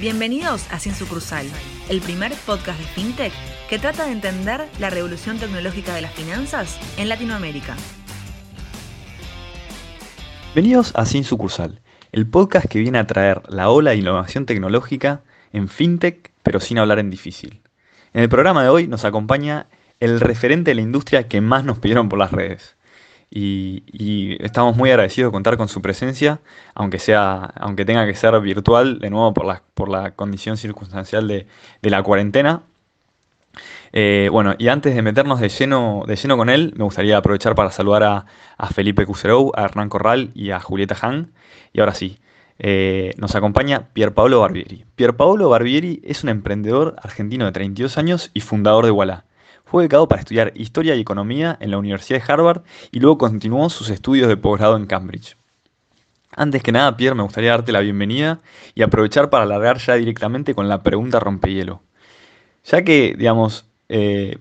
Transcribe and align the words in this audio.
Bienvenidos 0.00 0.70
a 0.70 0.78
Sin 0.78 0.94
Sucursal, 0.94 1.44
el 1.88 2.00
primer 2.00 2.32
podcast 2.46 2.78
de 2.78 2.86
FinTech 2.86 3.32
que 3.68 3.80
trata 3.80 4.06
de 4.06 4.12
entender 4.12 4.68
la 4.78 4.90
revolución 4.90 5.40
tecnológica 5.40 5.92
de 5.92 6.02
las 6.02 6.12
finanzas 6.14 6.78
en 6.98 7.08
Latinoamérica. 7.08 7.74
Bienvenidos 10.54 10.92
a 10.94 11.04
Sin 11.04 11.24
Sucursal, 11.24 11.80
el 12.12 12.28
podcast 12.28 12.68
que 12.68 12.78
viene 12.78 12.98
a 12.98 13.08
traer 13.08 13.42
la 13.48 13.70
ola 13.70 13.90
de 13.90 13.96
innovación 13.96 14.46
tecnológica 14.46 15.22
en 15.52 15.66
FinTech, 15.66 16.30
pero 16.44 16.60
sin 16.60 16.78
hablar 16.78 17.00
en 17.00 17.10
difícil. 17.10 17.60
En 18.14 18.22
el 18.22 18.28
programa 18.28 18.62
de 18.62 18.68
hoy 18.68 18.86
nos 18.86 19.04
acompaña 19.04 19.66
el 19.98 20.20
referente 20.20 20.70
de 20.70 20.76
la 20.76 20.82
industria 20.82 21.26
que 21.26 21.40
más 21.40 21.64
nos 21.64 21.80
pidieron 21.80 22.08
por 22.08 22.20
las 22.20 22.30
redes. 22.30 22.76
Y, 23.30 24.36
estamos 24.42 24.76
muy 24.76 24.90
agradecidos 24.90 25.30
de 25.30 25.32
contar 25.32 25.56
con 25.56 25.68
su 25.68 25.82
presencia, 25.82 26.40
aunque, 26.74 26.98
sea, 26.98 27.52
aunque 27.56 27.84
tenga 27.84 28.06
que 28.06 28.14
ser 28.14 28.38
virtual, 28.40 28.98
de 29.00 29.10
nuevo 29.10 29.34
por 29.34 29.44
la, 29.46 29.62
por 29.74 29.88
la 29.88 30.12
condición 30.12 30.56
circunstancial 30.56 31.28
de, 31.28 31.46
la 31.82 32.02
cuarentena. 32.02 32.62
Eh, 33.92 34.28
bueno, 34.30 34.54
y 34.58 34.68
antes 34.68 34.94
de 34.94 35.02
meternos 35.02 35.40
de 35.40 35.48
lleno, 35.48 36.04
de 36.06 36.16
lleno 36.16 36.36
con 36.36 36.48
él, 36.50 36.74
me 36.76 36.84
gustaría 36.84 37.16
aprovechar 37.16 37.54
para 37.54 37.70
saludar 37.70 38.02
a, 38.02 38.26
Felipe 38.74 39.06
Cuserou, 39.06 39.52
a 39.54 39.64
Hernán 39.64 39.88
Corral 39.88 40.30
y 40.34 40.50
a 40.50 40.60
Julieta 40.60 40.96
Han. 41.00 41.32
Y 41.72 41.80
ahora 41.80 41.94
sí, 41.94 42.18
eh, 42.58 43.14
nos 43.18 43.34
acompaña 43.34 43.88
Pierpaolo 43.92 44.40
Barbieri. 44.40 44.84
Pierpaolo 44.96 45.48
Barbieri 45.48 46.00
es 46.04 46.22
un 46.24 46.30
emprendedor 46.30 46.96
argentino 47.02 47.44
de 47.46 47.52
32 47.52 47.98
años 47.98 48.30
y 48.34 48.40
fundador 48.40 48.84
de 48.84 48.90
Walla. 48.90 49.24
Fue 49.70 49.84
becado 49.84 50.08
para 50.08 50.22
estudiar 50.22 50.52
Historia 50.54 50.94
y 50.94 51.00
Economía 51.00 51.58
en 51.60 51.70
la 51.70 51.78
Universidad 51.78 52.24
de 52.24 52.32
Harvard 52.32 52.62
y 52.90 53.00
luego 53.00 53.18
continuó 53.18 53.68
sus 53.68 53.90
estudios 53.90 54.28
de 54.28 54.38
posgrado 54.38 54.76
en 54.76 54.86
Cambridge. 54.86 55.36
Antes 56.30 56.62
que 56.62 56.72
nada, 56.72 56.96
Pierre, 56.96 57.14
me 57.14 57.22
gustaría 57.22 57.50
darte 57.50 57.72
la 57.72 57.80
bienvenida 57.80 58.40
y 58.74 58.82
aprovechar 58.82 59.28
para 59.28 59.44
alargar 59.44 59.78
ya 59.78 59.94
directamente 59.94 60.54
con 60.54 60.68
la 60.68 60.82
pregunta 60.82 61.20
rompehielo. 61.20 61.82
Ya 62.64 62.82
que, 62.82 63.14
digamos, 63.18 63.66
eh, 63.90 64.38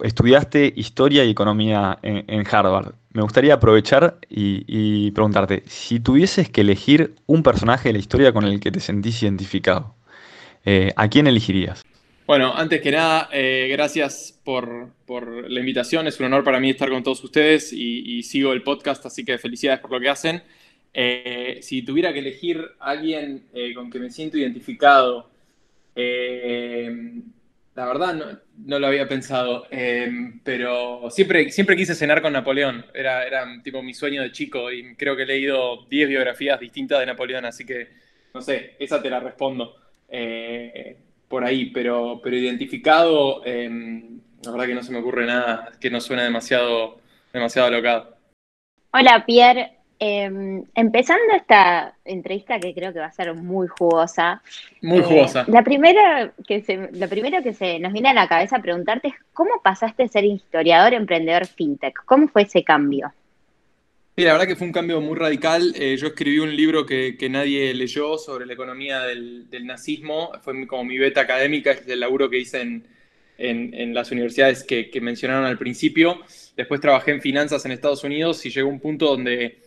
estudiaste 0.00 0.72
Historia 0.74 1.24
y 1.24 1.30
Economía 1.30 1.98
en, 2.02 2.46
Harvard, 2.50 2.94
me 3.12 3.20
gustaría 3.20 3.54
aprovechar 3.54 4.18
y, 4.30 5.10
preguntarte, 5.10 5.62
si 5.66 6.00
tuvieses 6.00 6.48
que 6.48 6.62
elegir 6.62 7.16
un 7.26 7.42
personaje 7.42 7.90
de 7.90 7.94
la 7.94 7.98
historia 7.98 8.32
con 8.32 8.44
el 8.44 8.60
que 8.60 8.70
te 8.70 8.80
sentís 8.80 9.22
identificado, 9.22 9.94
eh, 10.64 10.92
¿a 10.96 11.08
quién 11.08 11.26
elegirías? 11.26 11.82
Bueno, 12.30 12.54
antes 12.54 12.80
que 12.80 12.92
nada, 12.92 13.28
eh, 13.32 13.66
gracias 13.72 14.40
por, 14.44 14.92
la 15.50 15.58
invitación. 15.58 16.06
Es 16.06 16.20
un 16.20 16.26
honor 16.26 16.44
para 16.44 16.60
mí 16.60 16.70
estar 16.70 16.88
con 16.88 17.02
todos 17.02 17.24
ustedes 17.24 17.72
y, 17.72 18.22
sigo 18.22 18.52
el 18.52 18.62
podcast, 18.62 19.04
así 19.04 19.24
que 19.24 19.36
felicidades 19.36 19.80
por 19.80 19.90
lo 19.90 19.98
que 19.98 20.08
hacen. 20.08 20.40
Eh, 20.94 21.58
si 21.60 21.82
tuviera 21.82 22.12
que 22.12 22.20
elegir 22.20 22.64
a 22.78 22.90
alguien 22.90 23.46
eh, 23.52 23.74
con 23.74 23.90
que 23.90 23.98
me 23.98 24.10
siento 24.10 24.38
identificado, 24.38 25.28
la 25.96 27.84
verdad 27.84 28.40
no, 28.58 28.78
lo 28.78 28.86
había 28.86 29.08
pensado, 29.08 29.66
pero 30.44 31.10
siempre, 31.10 31.50
siempre 31.50 31.74
quise 31.74 31.96
cenar 31.96 32.22
con 32.22 32.32
Napoleón. 32.32 32.86
Era, 32.94 33.26
era 33.26 33.44
tipo 33.64 33.82
mi 33.82 33.92
sueño 33.92 34.22
de 34.22 34.30
chico 34.30 34.70
y 34.70 34.94
creo 34.94 35.16
que 35.16 35.24
he 35.24 35.26
leído 35.26 35.84
10 35.90 36.08
biografías 36.08 36.60
distintas 36.60 37.00
de 37.00 37.06
Napoleón, 37.06 37.44
así 37.44 37.66
que 37.66 37.88
no 38.32 38.40
sé, 38.40 38.76
esa 38.78 39.02
te 39.02 39.10
la 39.10 39.18
respondo 39.18 39.74
por 41.30 41.44
ahí, 41.44 41.66
pero, 41.66 42.20
pero 42.22 42.36
identificado, 42.36 43.42
em, 43.46 44.18
la 44.44 44.50
verdad 44.50 44.66
que 44.66 44.74
no 44.74 44.82
se 44.82 44.90
me 44.90 44.98
ocurre 44.98 45.26
nada 45.26 45.70
que 45.80 45.88
no 45.88 46.00
suene 46.00 46.24
demasiado, 46.24 46.98
demasiado 47.32 47.68
alocado. 47.68 48.16
Hola, 48.92 49.24
Pierre. 49.24 49.76
Em, 50.00 50.64
empezando 50.74 51.34
esta 51.36 51.94
entrevista 52.04 52.58
que 52.58 52.74
creo 52.74 52.92
que 52.92 52.98
va 52.98 53.06
a 53.06 53.12
ser 53.12 53.32
muy 53.34 53.68
jugosa. 53.68 54.42
Muy 54.82 54.98
eh, 54.98 55.02
jugosa. 55.02 55.44
La 55.46 55.62
primera 55.62 56.32
que 56.48 56.62
se, 56.62 56.90
lo 56.92 57.08
primero 57.08 57.42
que 57.42 57.54
se 57.54 57.78
nos 57.78 57.92
viene 57.92 58.08
a 58.08 58.14
la 58.14 58.26
cabeza 58.26 58.58
preguntarte 58.58 59.08
es 59.08 59.14
cómo 59.32 59.60
pasaste 59.62 60.02
a 60.02 60.08
ser 60.08 60.24
historiador, 60.24 60.94
emprendedor 60.94 61.46
fintech. 61.46 61.94
¿Cómo 62.06 62.26
fue 62.26 62.42
ese 62.42 62.64
cambio? 62.64 63.12
Sí, 64.16 64.24
la 64.24 64.32
verdad 64.32 64.48
que 64.48 64.56
fue 64.56 64.66
un 64.66 64.72
cambio 64.72 65.00
muy 65.00 65.16
radical. 65.16 65.72
Eh, 65.76 65.96
yo 65.96 66.08
escribí 66.08 66.40
un 66.40 66.54
libro 66.54 66.84
que, 66.84 67.16
nadie 67.30 67.72
leyó 67.74 68.18
sobre 68.18 68.44
la 68.44 68.52
economía 68.52 69.00
del, 69.02 69.46
nazismo. 69.64 70.32
Fue 70.42 70.66
como 70.66 70.84
mi 70.84 70.98
beta 70.98 71.22
académica, 71.22 71.70
es 71.70 71.86
el 71.86 72.00
laburo 72.00 72.28
que 72.28 72.38
hice 72.38 72.60
en, 73.38 73.94
las 73.94 74.10
universidades 74.10 74.64
que, 74.64 75.00
mencionaron 75.00 75.44
al 75.46 75.58
principio. 75.58 76.20
Después 76.56 76.80
trabajé 76.80 77.12
en 77.12 77.22
finanzas 77.22 77.64
en 77.64 77.72
Estados 77.72 78.04
Unidos 78.04 78.44
y 78.44 78.50
llegó 78.50 78.68
un 78.68 78.80
punto 78.80 79.06
donde 79.06 79.62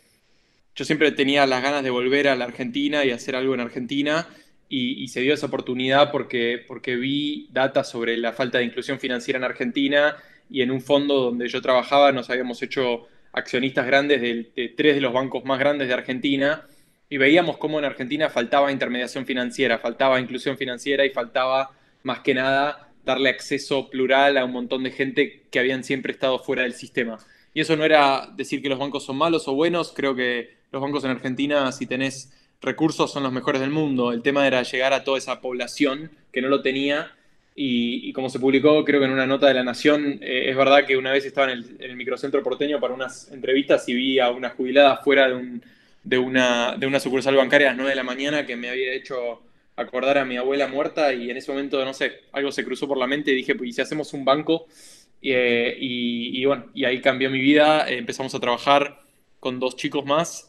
yo 0.75 0.85
siempre 0.85 1.11
tenía 1.13 1.47
las 1.47 1.63
ganas 1.63 1.83
de 1.83 1.89
volver 1.89 2.27
a 2.27 2.35
la 2.35 2.45
Argentina 2.45 3.05
y 3.05 3.11
hacer 3.11 3.35
algo 3.35 3.53
en 3.53 3.61
Argentina. 3.61 4.27
Y, 4.69 5.07
se 5.07 5.21
dio 5.21 5.33
esa 5.33 5.45
oportunidad 5.47 6.11
porque, 6.11 6.63
porque 6.67 6.95
vi 6.95 7.47
data 7.51 7.83
sobre 7.83 8.17
la 8.17 8.33
falta 8.33 8.57
de 8.57 8.65
inclusión 8.65 8.99
financiera 8.99 9.37
en 9.37 9.45
Argentina 9.45 10.17
y 10.49 10.61
en 10.61 10.71
un 10.71 10.81
fondo 10.81 11.15
donde 11.15 11.47
yo 11.47 11.61
trabajaba 11.61 12.11
nos 12.11 12.29
habíamos 12.29 12.61
hecho 12.61 13.07
accionistas 13.33 13.85
grandes 13.85 14.21
de, 14.21 14.73
tres 14.77 14.95
de 14.95 15.01
los 15.01 15.11
bancos 15.11 15.43
más 15.43 15.59
grandes 15.59 15.87
de 15.87 15.93
Argentina 15.93 16.65
y 17.09 17.17
veíamos 17.17 17.57
cómo 17.57 17.79
en 17.79 17.85
Argentina 17.85 18.29
faltaba 18.29 18.71
intermediación 18.71 19.25
financiera, 19.25 19.79
faltaba 19.79 20.19
inclusión 20.19 20.57
financiera 20.57 21.05
y 21.05 21.09
faltaba 21.09 21.71
más 22.03 22.19
que 22.19 22.33
nada 22.33 22.89
darle 23.03 23.29
acceso 23.29 23.89
plural 23.89 24.37
a 24.37 24.45
un 24.45 24.51
montón 24.51 24.83
de 24.83 24.91
gente 24.91 25.43
que 25.51 25.59
habían 25.59 25.83
siempre 25.83 26.13
estado 26.13 26.39
fuera 26.39 26.63
del 26.63 26.73
sistema. 26.73 27.17
Y 27.53 27.61
eso 27.61 27.75
no 27.75 27.83
era 27.83 28.29
decir 28.35 28.61
que 28.61 28.69
los 28.69 28.79
bancos 28.79 29.03
son 29.03 29.17
malos 29.17 29.47
o 29.47 29.53
buenos, 29.53 29.93
creo 29.93 30.15
que 30.15 30.55
los 30.71 30.81
bancos 30.81 31.03
en 31.03 31.11
Argentina, 31.11 31.71
si 31.71 31.85
tenés 31.85 32.33
recursos, 32.61 33.11
son 33.11 33.23
los 33.23 33.31
mejores 33.31 33.61
del 33.61 33.69
mundo. 33.69 34.11
El 34.11 34.21
tema 34.21 34.47
era 34.47 34.63
llegar 34.63 34.93
a 34.93 35.03
toda 35.03 35.17
esa 35.17 35.41
población 35.41 36.11
que 36.31 36.41
no 36.41 36.47
lo 36.47 36.61
tenía 36.61 37.11
y, 37.55 38.11
como 38.13 38.29
se 38.29 38.39
publicó, 38.39 38.83
creo 38.83 38.99
que 38.99 39.05
en 39.05 39.11
una 39.11 39.27
nota 39.27 39.47
de 39.47 39.53
La 39.53 39.63
Nación, 39.63 40.19
eh, 40.21 40.49
es 40.49 40.55
verdad 40.55 40.85
que 40.87 40.97
una 40.97 41.11
vez 41.11 41.23
estaba 41.25 41.51
en 41.51 41.77
el, 41.79 41.95
microcentro 41.95 42.41
porteño 42.41 42.79
para 42.79 42.95
unas 42.95 43.31
entrevistas 43.31 43.87
y 43.87 43.93
vi 43.93 44.19
a 44.19 44.31
una 44.31 44.49
jubilada 44.49 44.97
fuera 44.97 45.29
de, 46.03 46.17
una, 46.17 46.75
de 46.77 46.87
una 46.87 46.99
sucursal 46.99 47.35
bancaria 47.35 47.67
a 47.67 47.71
las 47.71 47.77
9 47.77 47.89
de 47.91 47.95
la 47.95 48.03
mañana 48.03 48.45
que 48.47 48.55
me 48.55 48.69
había 48.69 48.93
hecho 48.93 49.43
acordar 49.75 50.17
a 50.17 50.25
mi 50.25 50.37
abuela 50.37 50.67
muerta 50.67 51.13
y 51.13 51.29
en 51.29 51.37
ese 51.37 51.51
momento, 51.51 51.83
no 51.85 51.93
sé, 51.93 52.21
algo 52.31 52.51
se 52.51 52.65
cruzó 52.65 52.87
por 52.87 52.97
la 52.97 53.05
mente 53.05 53.31
y 53.31 53.35
dije, 53.35 53.53
pues, 53.53 53.69
¿y 53.69 53.73
si 53.73 53.81
hacemos 53.81 54.13
un 54.13 54.25
banco? 54.25 54.65
Eh, 55.21 55.77
y, 55.79 56.43
bueno, 56.45 56.65
y 56.73 56.85
ahí 56.85 57.01
cambió 57.01 57.29
mi 57.29 57.39
vida, 57.39 57.87
eh, 57.87 57.97
empezamos 57.97 58.33
a 58.33 58.39
trabajar 58.39 58.99
con 59.39 59.59
dos 59.59 59.75
chicos 59.75 60.05
más, 60.05 60.47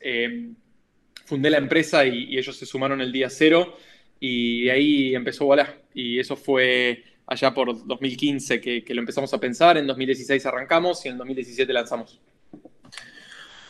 fundé 1.26 1.50
la 1.50 1.58
empresa 1.58 2.06
y, 2.06 2.24
y 2.30 2.38
ellos 2.38 2.56
se 2.56 2.64
sumaron 2.64 3.00
el 3.00 3.12
día 3.12 3.28
cero 3.28 3.76
y 4.20 4.68
ahí 4.68 5.14
empezó 5.14 5.46
Voilà. 5.46 5.74
Y 5.94 6.18
eso 6.18 6.36
fue 6.36 7.04
allá 7.26 7.54
por 7.54 7.86
2015 7.86 8.60
que, 8.60 8.84
lo 8.88 9.00
empezamos 9.00 9.32
a 9.32 9.38
pensar, 9.38 9.76
en 9.78 9.86
2016 9.86 10.44
arrancamos 10.46 11.04
y 11.06 11.08
en 11.08 11.18
2017 11.18 11.72
lanzamos. 11.72 12.20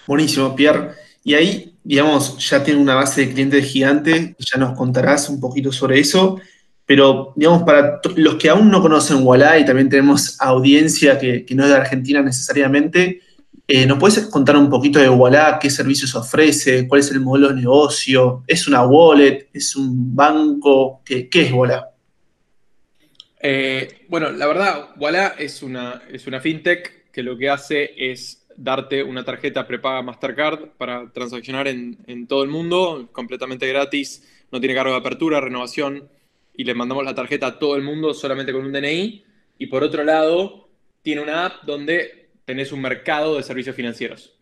Buenísimo, 0.07 0.55
Pierre. 0.57 0.93
Y 1.23 1.35
ahí, 1.35 1.75
digamos, 1.83 2.39
ya 2.49 2.63
tiene 2.63 2.81
una 2.81 2.95
base 2.95 3.27
de 3.27 3.33
clientes 3.33 3.65
gigante, 3.67 4.37
ya 4.39 4.59
nos 4.59 4.77
contarás 4.77 5.29
un 5.29 5.41
poquito 5.41 5.73
sobre 5.73 5.99
eso, 5.99 6.41
pero, 6.85 7.33
digamos, 7.37 7.63
para 7.63 8.01
los 8.17 8.35
que 8.37 8.51
aún 8.51 8.71
no 8.71 8.83
conocen 8.83 9.27
Walla 9.27 9.59
y 9.59 9.65
también 9.65 9.89
tenemos 9.89 10.39
audiencia 10.41 11.19
que 11.19 11.47
no 11.55 11.65
es 11.65 11.71
de 11.71 11.77
Argentina 11.77 12.21
necesariamente, 12.21 13.23
eh, 13.67 13.87
¿Nos 13.87 13.99
puedes 13.99 14.27
contar 14.27 14.57
un 14.57 14.69
poquito 14.69 14.99
de 14.99 15.09
Walla? 15.09 15.59
¿Qué 15.59 15.71
servicios 15.71 16.15
ofrece? 16.15 16.87
¿Cuál 16.87 17.01
es 17.01 17.11
el 17.11 17.21
modelo 17.21 17.49
de 17.49 17.55
negocio? 17.55 18.45
¿Es 18.47 18.69
una 18.69 18.85
wallet? 18.85 19.49
¿Es 19.55 19.75
un 19.75 20.15
banco? 20.15 21.01
¿Qué, 21.05 21.29
es 21.33 21.53
Walla? 21.53 21.89
Eh, 23.41 24.05
bueno, 24.09 24.31
la 24.31 24.47
verdad, 24.47 24.91
Walla 24.99 25.35
es 25.39 25.63
una, 25.63 26.03
es 26.11 26.27
una 26.27 26.41
fintech 26.41 27.11
que 27.11 27.23
lo 27.23 27.39
que 27.39 27.49
hace 27.49 27.93
es 27.97 28.47
darte 28.57 29.03
una 29.03 29.25
tarjeta 29.25 29.67
prepaga 29.67 30.03
Mastercard 30.03 30.69
para 30.77 31.11
transaccionar 31.13 31.67
en, 31.67 31.99
en 32.07 32.27
todo 32.27 32.43
el 32.43 32.51
mundo, 32.51 33.09
completamente 33.13 33.67
gratis, 33.67 34.29
no 34.53 34.61
tiene 34.61 34.75
cargo 34.75 34.93
de 34.93 34.99
apertura, 34.99 35.41
renovación, 35.41 36.09
y 36.55 36.65
le 36.65 36.75
mandamos 36.75 37.05
la 37.05 37.15
tarjeta 37.15 37.47
a 37.47 37.59
todo 37.59 37.77
el 37.77 37.83
mundo 37.83 38.15
solamente 38.15 38.53
con 38.53 38.65
un 38.65 38.73
DNI. 38.73 39.25
Y 39.59 39.67
por 39.67 39.83
otro 39.83 40.05
lado, 40.05 40.69
tiene 41.03 41.23
una 41.23 41.47
app 41.47 41.65
donde 41.65 42.24
tenés 42.45 42.73
un 42.73 42.81
mercado 42.81 43.37
de 43.37 43.43
servicios 43.43 43.77
financieros. 43.77 44.35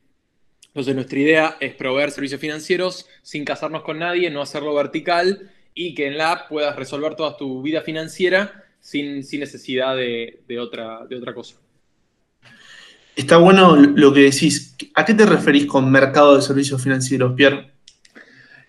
Entonces 0.68 0.94
nuestra 0.94 1.18
idea 1.18 1.56
es 1.60 1.74
proveer 1.74 2.10
servicios 2.10 2.40
financieros 2.40 3.06
sin 3.22 3.44
casarnos 3.44 3.82
con 3.82 3.98
nadie, 3.98 4.30
no 4.30 4.40
hacerlo 4.40 4.74
vertical 4.74 5.50
y 5.74 5.94
que 5.94 6.06
en 6.06 6.16
la 6.16 6.32
app 6.32 6.48
puedas 6.48 6.76
resolver 6.76 7.14
toda 7.14 7.36
tu 7.36 7.62
vida 7.62 7.82
financiera 7.82 8.64
sin, 8.80 9.16
necesidad 9.16 9.96
de, 9.96 10.58
otra, 10.58 11.06
de 11.06 11.16
otra 11.16 11.34
cosa. 11.34 11.56
Está 13.14 13.36
bueno 13.36 13.76
lo 13.76 14.12
que 14.12 14.20
decís. 14.20 14.74
¿A 14.94 15.04
qué 15.04 15.12
te 15.12 15.26
referís 15.26 15.66
con 15.66 15.90
mercado 15.90 16.36
de 16.36 16.42
servicios 16.42 16.82
financieros, 16.82 17.34
Pierre? 17.36 17.70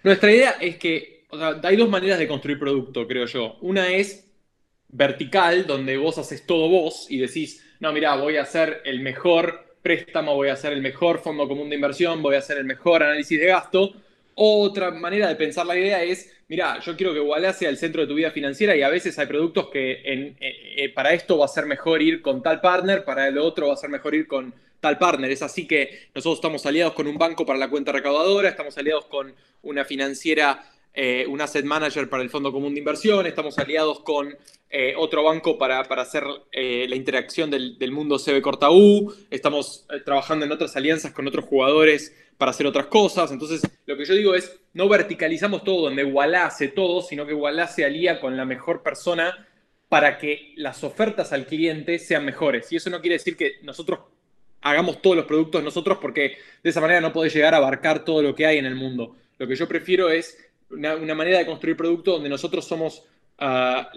Nuestra 0.03 0.31
idea 0.31 0.51
es 0.59 0.75
que 0.77 1.25
hay 1.63 1.75
dos 1.77 1.89
maneras 1.89 2.19
de 2.19 2.27
construir 2.27 2.59
producto, 2.59 3.07
creo 3.07 3.25
yo. 3.25 3.57
Una 3.62 3.88
es 3.88 4.25
vertical, 4.94 5.66
donde 5.66 5.98
vos 5.98 6.18
haces 6.18 6.45
todo 6.45 6.69
vos 6.69 7.07
y 7.10 7.18
decís, 7.18 7.66
no, 7.80 7.92
mira, 7.92 8.16
voy 8.16 8.38
a 8.38 8.44
hacer 8.44 8.81
el 8.86 9.01
mejor 9.01 9.75
préstamo, 9.81 10.36
voy 10.36 10.50
a 10.50 10.54
hacer 10.54 10.72
el 10.72 10.81
mejor 10.81 11.19
fondo 11.19 11.48
común 11.48 11.69
de 11.69 11.75
inversión, 11.75 12.22
voy 12.22 12.36
a 12.36 12.40
hacer 12.40 12.57
el 12.57 12.63
mejor 12.63 13.04
análisis 13.04 13.40
de 13.40 13.48
gasto, 13.48 13.94
Otra 14.36 14.90
manera 14.92 15.28
de 15.28 15.36
pensar 15.36 15.66
la 15.66 15.78
idea 15.78 16.01
es, 16.01 16.31
mira, 16.48 16.80
yo 16.80 16.95
quiero 16.95 17.13
que 17.13 17.19
Walla 17.19 17.54
sea 17.54 17.69
el 17.69 17.78
centro 17.78 18.01
de 18.01 18.07
tu 18.07 18.16
vida 18.16 18.31
financiera 18.31 18.75
y 18.75 18.81
a 18.81 18.90
veces 18.90 19.19
hay 19.19 19.28
productos 19.28 19.69
que 19.69 19.92
eh, 19.92 20.36
eh, 20.40 20.90
para 20.90 21.13
esto 21.13 21.38
va 21.38 21.45
a 21.45 21.48
ser 21.50 21.66
mejor 21.66 22.01
ir 22.01 22.22
con 22.22 22.42
tal 22.42 22.62
partner, 22.62 23.04
para 23.04 23.28
el 23.28 23.38
otro 23.38 23.68
va 23.68 23.74
a 23.74 23.78
ser 23.78 23.90
mejor 23.90 24.16
ir 24.16 24.28
con 24.28 24.54
tal 24.80 24.98
partner. 24.98 25.30
Es 25.31 25.42
así 25.42 25.68
que 25.68 26.07
nosotros 26.16 26.38
estamos 26.38 26.66
aliados 26.66 26.94
con 26.94 27.06
un 27.07 27.18
banco 27.18 27.45
para 27.45 27.60
la 27.60 27.69
cuenta 27.69 27.92
recaudadora, 27.92 28.50
estamos 28.50 28.78
aliados 28.78 29.06
con 29.06 29.34
una 29.62 29.86
financiera, 29.86 30.63
eh, 30.94 31.25
un 31.28 31.42
asset 31.42 31.66
manager 31.66 32.10
para 32.10 32.24
el 32.24 32.30
Fondo 32.30 32.51
Común 32.51 32.74
de 32.74 32.80
Inversión, 32.80 33.25
estamos 33.25 33.57
aliados 33.57 34.00
con 34.01 34.36
otro 34.98 35.24
banco 35.24 35.56
para, 35.60 35.81
hacer 35.81 36.24
la 36.51 36.95
interacción 36.95 37.51
del, 37.51 37.78
del 37.78 37.92
mundo 37.92 38.18
CB 38.18 38.42
Corta 38.42 38.69
estamos 39.30 39.86
trabajando 40.04 40.45
en 40.45 40.51
otras 40.51 40.75
alianzas 40.75 41.12
con 41.12 41.28
otros 41.28 41.45
jugadores 41.45 42.12
para 42.38 42.51
hacer 42.51 42.66
otras 42.66 42.88
cosas. 42.88 43.31
Entonces, 43.31 43.62
lo 43.86 43.98
que 43.98 44.06
yo 44.06 44.16
digo 44.16 44.36
es, 44.36 44.60
no 44.74 44.90
verticalizamos 44.90 45.63
todo 45.63 45.84
donde 45.84 46.04
Walla 46.04 46.45
hace 46.45 46.68
todo, 46.68 47.01
sino 47.01 47.25
que 47.25 47.34
Walla 47.34 47.68
se 47.68 47.86
alía 47.86 48.19
con 48.19 48.38
la 48.38 48.45
mejor 48.45 48.84
persona 48.84 49.48
para 49.90 50.18
que 50.18 50.54
las 50.56 50.84
ofertas 50.84 51.31
al 51.34 51.45
cliente 51.45 52.00
sean 52.00 52.25
mejores. 52.25 52.72
Y 52.72 52.78
eso 52.78 52.90
no 52.90 53.00
quiere 53.00 53.16
decir 53.16 53.38
que 53.38 53.57
nosotros 53.62 54.00
hagamos 54.62 55.01
todos 55.01 55.16
los 55.16 55.25
productos 55.25 55.63
nosotros, 55.63 56.00
porque 56.01 56.38
de 56.63 56.69
esa 56.69 56.81
manera 56.81 57.01
no 57.01 57.13
podés 57.13 57.34
llegar 57.34 57.54
a 57.54 57.57
abarcar 57.57 58.04
todo 58.04 58.22
lo 58.22 58.34
que 58.34 58.45
hay 58.45 58.57
en 58.57 58.66
el 58.66 58.75
mundo. 58.75 59.16
Lo 59.38 59.48
que 59.48 59.56
yo 59.56 59.68
prefiero 59.68 60.10
es 60.10 60.38
una, 60.74 61.16
manera 61.16 61.38
de 61.38 61.46
construir 61.46 61.78
producto 61.78 62.14
donde 62.14 62.30
nosotros 62.30 62.66
somos 62.66 63.04
ah, 63.38 63.92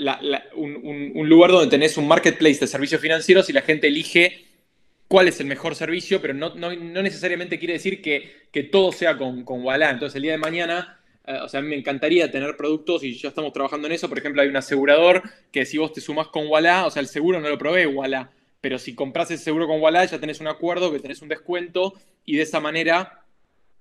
un, 0.54 1.28
lugar 1.28 1.50
donde 1.50 1.68
tenés 1.68 1.96
un 1.96 2.08
marketplace 2.08 2.60
de 2.60 2.66
servicios 2.66 3.00
financieros 3.00 3.48
y 3.50 3.52
la 3.52 3.62
gente 3.62 3.88
elige 3.88 4.46
cuál 5.08 5.28
es 5.28 5.40
el 5.40 5.46
mejor 5.46 5.74
servicio, 5.74 6.20
pero 6.20 6.34
no, 6.34 6.54
necesariamente 6.54 7.58
quiere 7.58 7.74
decir 7.74 8.02
que, 8.02 8.46
todo 8.72 8.90
sea 8.90 9.18
con, 9.18 9.44
con 9.44 9.62
Walla. 9.62 9.90
Entonces, 9.90 10.16
el 10.16 10.22
día 10.22 10.32
de 10.32 10.38
mañana, 10.38 10.98
eh, 11.26 11.38
o 11.42 11.48
sea, 11.48 11.60
a 11.60 11.62
mí 11.62 11.68
me 11.68 11.76
encantaría 11.76 12.30
tener 12.30 12.56
productos 12.56 13.04
y 13.04 13.14
ya 13.14 13.28
estamos 13.28 13.52
trabajando 13.52 13.86
en 13.86 13.92
eso. 13.92 14.08
Por 14.08 14.18
ejemplo, 14.18 14.42
hay 14.42 14.48
un 14.48 14.56
asegurador 14.56 15.22
que 15.52 15.66
si 15.66 15.78
vos 15.78 15.92
te 15.92 16.00
sumás 16.00 16.28
con 16.28 16.46
Walla, 16.48 16.86
o 16.86 16.90
sea, 16.90 17.00
el 17.00 17.08
seguro 17.08 17.40
no 17.40 17.48
lo 17.48 17.58
provee 17.58 17.86
Walla, 17.86 18.30
pero 18.60 18.78
si 18.78 18.94
compras 18.94 19.30
ese 19.30 19.44
seguro 19.44 19.66
con 19.66 19.80
Walla, 19.80 20.04
ya 20.04 20.18
tenés 20.18 20.40
un 20.40 20.48
acuerdo, 20.48 20.90
que 20.90 21.00
tenés 21.00 21.22
un 21.22 21.28
descuento 21.28 21.94
y 22.24 22.36
de 22.36 22.42
esa 22.42 22.60
manera 22.60 23.26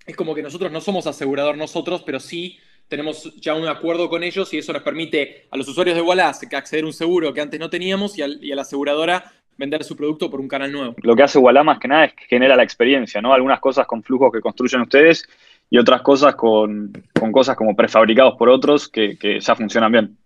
es 0.05 0.15
como 0.15 0.35
que 0.35 0.43
nosotros 0.43 0.71
no 0.71 0.81
somos 0.81 1.07
asegurador 1.07 1.57
nosotros, 1.57 2.03
pero 2.05 2.19
sí 2.19 2.59
tenemos 2.87 3.33
ya 3.35 3.55
un 3.55 3.67
acuerdo 3.67 4.09
con 4.09 4.23
ellos 4.23 4.53
y 4.53 4.59
eso 4.59 4.73
nos 4.73 4.83
permite 4.83 5.47
a 5.51 5.57
los 5.57 5.67
usuarios 5.67 5.95
de 5.95 6.01
Walla 6.01 6.29
acceder 6.29 6.83
a 6.83 6.87
un 6.87 6.93
seguro 6.93 7.33
que 7.33 7.41
antes 7.41 7.59
no 7.59 7.69
teníamos 7.69 8.17
y, 8.17 8.21
y 8.41 8.51
a 8.51 8.55
la 8.55 8.61
aseguradora 8.61 9.31
vender 9.57 9.83
su 9.83 9.95
producto 9.95 10.29
por 10.29 10.39
un 10.39 10.47
canal 10.47 10.71
nuevo. 10.71 10.95
Lo 11.01 11.15
que 11.15 11.23
hace 11.23 11.39
Walla 11.39 11.63
más 11.63 11.79
que 11.79 11.87
nada 11.87 12.05
es 12.05 12.13
que 12.13 12.25
genera 12.25 12.55
la 12.55 12.63
experiencia, 12.63 13.21
¿no? 13.21 13.33
Algunas 13.33 13.59
cosas 13.59 13.87
con 13.87 14.03
flujos 14.03 14.31
que 14.31 14.41
construyen 14.41 14.81
ustedes 14.81 15.27
y 15.69 15.77
otras 15.77 16.01
cosas 16.01 16.35
con, 16.35 16.91
cosas 17.31 17.55
como 17.55 17.75
prefabricados 17.75 18.35
por 18.37 18.49
otros 18.49 18.87
que, 18.87 19.17
ya 19.39 19.55
funcionan 19.55 19.91
bien. 19.91 20.17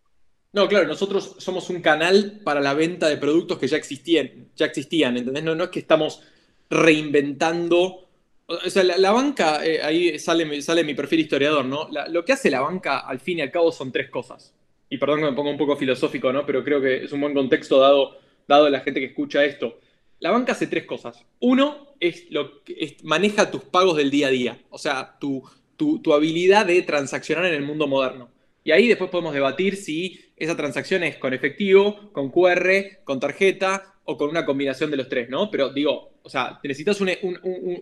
No, 0.51 0.67
claro, 0.67 0.87
nosotros 0.87 1.35
somos 1.37 1.69
un 1.69 1.81
canal 1.81 2.41
para 2.43 2.59
la 2.59 2.73
venta 2.73 3.07
de 3.07 3.17
productos 3.17 3.59
que 3.59 3.67
ya 3.67 3.77
existían, 3.77 4.47
ya 4.55 4.65
existían, 4.65 5.15
¿entendés? 5.15 5.43
No, 5.43 5.53
no 5.53 5.65
es 5.65 5.69
que 5.69 5.79
estamos 5.79 6.23
reinventando. 6.69 8.08
O 8.51 8.69
sea, 8.69 8.83
la, 8.83 9.11
banca, 9.11 9.63
eh, 9.65 9.81
ahí 9.81 10.17
sale, 10.17 10.61
sale 10.61 10.83
mi 10.83 10.95
perfil 10.95 11.19
historiador, 11.19 11.65
¿no? 11.65 11.87
lo 12.09 12.25
que 12.25 12.33
hace 12.33 12.49
la 12.49 12.61
banca, 12.61 12.99
al 12.99 13.19
fin 13.19 13.37
y 13.37 13.41
al 13.41 13.51
cabo, 13.51 13.71
son 13.71 13.91
tres 13.91 14.09
cosas. 14.09 14.53
Y 14.89 14.97
perdón 14.97 15.19
que 15.19 15.25
me 15.25 15.33
ponga 15.33 15.51
un 15.51 15.57
poco 15.57 15.75
filosófico, 15.75 16.33
¿no? 16.33 16.45
Pero 16.47 16.63
creo 16.63 16.81
que 16.81 17.03
es 17.03 17.11
un 17.11 17.21
buen 17.21 17.35
contexto 17.35 17.79
dado 17.79 18.17
dado 18.49 18.65
a 18.65 18.69
la 18.69 18.81
gente 18.81 18.99
que 18.99 19.05
escucha 19.05 19.45
esto. 19.45 19.79
La 20.19 20.31
banca 20.31 20.51
hace 20.51 20.67
tres 20.67 20.83
cosas. 20.85 21.23
Uno 21.39 21.93
es 22.01 22.25
lo 22.31 22.63
que 22.63 22.97
maneja 23.03 23.51
tus 23.51 23.63
pagos 23.63 23.95
del 23.95 24.11
día 24.11 24.27
a 24.27 24.31
día, 24.31 24.59
o 24.69 24.77
sea, 24.77 25.17
tu, 25.19 25.43
tu, 25.77 26.13
habilidad 26.13 26.65
de 26.65 26.81
transaccionar 26.81 27.45
en 27.45 27.53
el 27.53 27.61
mundo 27.61 27.87
moderno. 27.87 28.29
Y 28.63 28.71
ahí 28.71 28.87
después 28.87 29.09
podemos 29.09 29.33
debatir 29.33 29.77
si 29.77 30.19
esa 30.35 30.57
transacción 30.57 31.03
es 31.03 31.17
con 31.17 31.33
efectivo, 31.33 32.11
con 32.11 32.31
QR, 32.31 33.03
con 33.05 33.19
tarjeta 33.19 33.95
o 34.09 34.17
con 34.17 34.29
una 34.29 34.43
combinación 34.43 34.89
de 34.89 34.97
los 34.97 35.07
tres, 35.07 35.29
¿no? 35.29 35.51
Pero 35.51 35.69
digo, 35.69 36.13
o 36.23 36.29
sea, 36.29 36.59
necesitas 36.63 36.97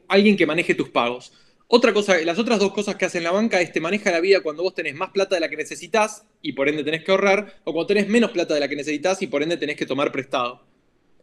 alguien 0.10 0.36
que 0.36 0.46
maneje 0.46 0.76
tus 0.76 0.90
pagos. 0.90 1.32
Otra 1.68 1.94
cosa, 1.94 2.18
las 2.22 2.38
otras 2.38 2.60
dos 2.60 2.74
cosas 2.74 2.98
que 2.98 3.06
hace 3.06 3.22
la 3.22 3.32
banca 3.32 3.62
es 3.62 3.72
te 3.72 3.80
maneja 3.80 4.12
la 4.12 4.20
vida 4.20 4.42
cuando 4.42 4.62
vos 4.62 4.76
tenés 4.76 4.94
más 4.94 5.12
plata 5.12 5.36
de 5.36 5.42
la 5.42 5.50
que 5.50 5.56
necesitas 5.56 6.26
y 6.42 6.52
por 6.52 6.68
ende 6.68 6.84
tenés 6.84 7.06
que 7.06 7.12
ahorrar, 7.12 7.62
o 7.64 7.72
cuando 7.72 7.88
tenés 7.88 8.10
menos 8.10 8.32
plata 8.32 8.54
de 8.54 8.60
la 8.60 8.68
que 8.68 8.76
necesitas 8.76 9.22
y 9.22 9.28
por 9.28 9.42
ende 9.42 9.56
tenés 9.56 9.78
que 9.78 9.86
tomar 9.86 10.12
prestado. 10.12 10.66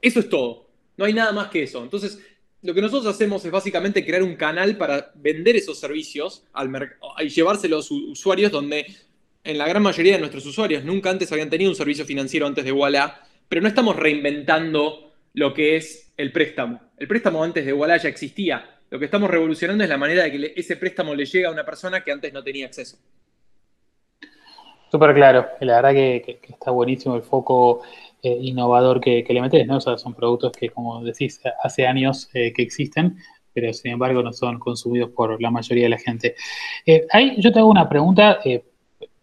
Eso 0.01 0.21
es 0.21 0.29
todo. 0.31 0.71
No 0.97 1.05
hay 1.05 1.13
nada 1.13 1.33
más 1.33 1.49
que 1.49 1.63
eso. 1.63 1.83
Entonces, 1.83 2.19
lo 2.63 2.73
que 2.73 2.81
nosotros 2.81 3.15
hacemos 3.15 3.45
es 3.45 3.51
básicamente 3.51 4.07
crear 4.07 4.23
un 4.23 4.37
canal 4.37 4.79
para 4.79 5.13
vender 5.17 5.57
esos 5.57 5.79
servicios 5.79 6.45
al 6.55 6.71
y 7.21 7.29
llevárselos 7.29 7.91
a 7.91 7.95
los 7.95 8.03
usuarios 8.11 8.51
donde 8.51 8.87
en 9.45 9.59
la 9.59 9.69
gran 9.69 9.83
mayoría 9.83 10.15
de 10.15 10.21
nuestros 10.21 10.47
usuarios 10.47 10.83
nunca 10.83 11.11
antes 11.11 11.31
habían 11.31 11.51
tenido 11.51 11.71
un 11.71 11.77
servicio 11.77 12.07
financiero 12.07 12.47
antes 12.47 12.65
de 12.65 12.73
Walla, 12.73 13.21
pero 13.49 13.63
no 13.63 13.69
estamos 13.69 13.97
reinventando 13.97 15.13
lo 15.35 15.55
que 15.55 15.77
es 15.77 16.13
el 16.17 16.33
préstamo. 16.33 16.81
El 16.97 17.09
préstamo 17.09 17.43
antes 17.43 17.67
de 17.67 17.73
Walla 17.73 17.97
ya 17.97 18.09
existía 18.09 18.75
lo 18.95 19.01
que 19.01 19.07
estamos 19.07 19.29
revolucionando 19.29 19.83
es 19.83 19.91
la 19.91 19.97
manera 19.97 20.23
de 20.23 20.31
que 20.31 20.53
ese 20.55 20.77
préstamo 20.77 21.17
le 21.17 21.25
llegue 21.25 21.47
a 21.47 21.51
una 21.51 21.65
persona 21.65 22.05
que 22.05 22.13
antes 22.13 22.33
no 22.33 22.45
tenía 22.45 22.67
acceso. 22.67 22.97
Súper 24.89 25.13
claro, 25.15 25.49
la 25.59 25.83
verdad 25.83 25.91
que, 25.91 26.39
está 26.49 26.71
buenísimo 26.71 27.17
el 27.17 27.23
foco 27.23 27.83
eh, 28.23 28.39
innovador 28.41 29.01
que, 29.01 29.27
le 29.29 29.41
metes, 29.41 29.67
son 29.97 30.15
productos 30.15 30.53
que, 30.53 30.69
como 30.69 31.03
decís, 31.03 31.41
hace 31.65 31.89
años 31.89 32.31
eh, 32.35 32.53
que 32.53 32.63
existen, 32.63 33.17
pero 33.53 33.73
sin 33.73 33.91
embargo 33.91 34.23
no 34.23 34.33
son 34.33 34.61
consumidos 34.61 35.11
por 35.11 35.43
la 35.43 35.51
mayoría 35.51 35.87
de 35.87 35.91
la 35.91 35.99
gente. 35.99 36.37
Eh, 36.87 37.05
ahí 37.11 37.35
yo 37.39 37.51
te 37.51 37.59
hago 37.59 37.71
una 37.71 37.89
pregunta, 37.89 38.39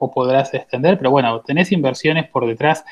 o 0.04 0.10
podrás 0.10 0.54
extender, 0.54 0.98
pero 0.98 1.12
bueno, 1.12 1.42
tenés 1.42 1.72
inversiones 1.72 2.28
por 2.28 2.48
detrás 2.48 2.84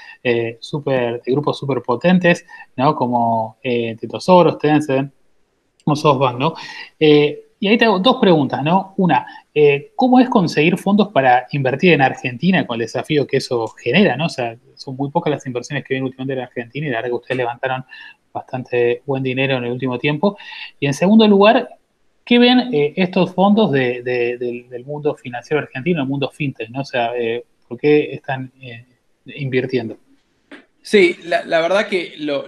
super, 0.59 1.21
de 1.23 1.31
grupos 1.31 1.57
súper 1.57 1.81
potentes, 1.81 2.45
¿no? 2.75 2.95
Como 2.95 3.57
Tetosoros, 3.63 4.59
Tencent, 4.59 5.11
SoftBank, 5.95 6.37
¿no? 6.37 6.53
Eh, 6.99 7.45
y 7.59 7.67
ahí 7.67 7.77
te 7.77 7.85
hago 7.85 7.99
dos 7.99 8.17
preguntas, 8.21 8.63
¿no? 8.63 8.93
Una, 8.97 9.27
eh, 9.53 9.91
¿cómo 9.95 10.19
es 10.19 10.29
conseguir 10.29 10.77
fondos 10.77 11.09
para 11.09 11.47
invertir 11.51 11.91
en 11.91 12.01
Argentina 12.01 12.65
con 12.65 12.75
el 12.75 12.81
desafío 12.81 13.27
que 13.27 13.37
eso 13.37 13.67
genera, 13.67 14.15
¿no? 14.15 14.27
O 14.27 14.29
sea, 14.29 14.55
son 14.75 14.95
muy 14.95 15.11
pocas 15.11 15.31
las 15.31 15.45
inversiones 15.45 15.83
que 15.83 15.93
vienen 15.93 16.05
últimamente 16.05 16.33
en 16.33 16.47
Argentina 16.47 16.87
y 16.87 16.89
la 16.89 16.97
verdad 16.97 17.09
que 17.09 17.15
ustedes 17.15 17.37
levantaron 17.37 17.85
bastante 18.31 19.01
buen 19.05 19.23
dinero 19.23 19.57
en 19.57 19.65
el 19.65 19.71
último 19.71 19.97
tiempo. 19.97 20.37
Y 20.79 20.85
en 20.85 20.93
segundo 20.93 21.27
lugar, 21.27 21.67
¿qué 22.29 22.37
ven 22.37 22.71
eh, 22.71 22.93
estos 22.95 23.33
fondos 23.33 23.71
del, 23.71 24.83
mundo 24.85 25.15
financiero 25.15 25.63
argentino, 25.63 26.03
el 26.03 26.07
mundo 26.07 26.29
fintech, 26.29 26.69
¿no? 26.69 26.81
O 26.81 26.85
sea, 26.85 27.11
¿por 27.67 27.79
qué 27.79 28.13
están 28.13 28.51
invirtiendo? 29.25 29.97
Sí, 30.83 31.17
la, 31.23 31.59
verdad 31.59 31.87
que 31.87 32.13
lo, 32.19 32.45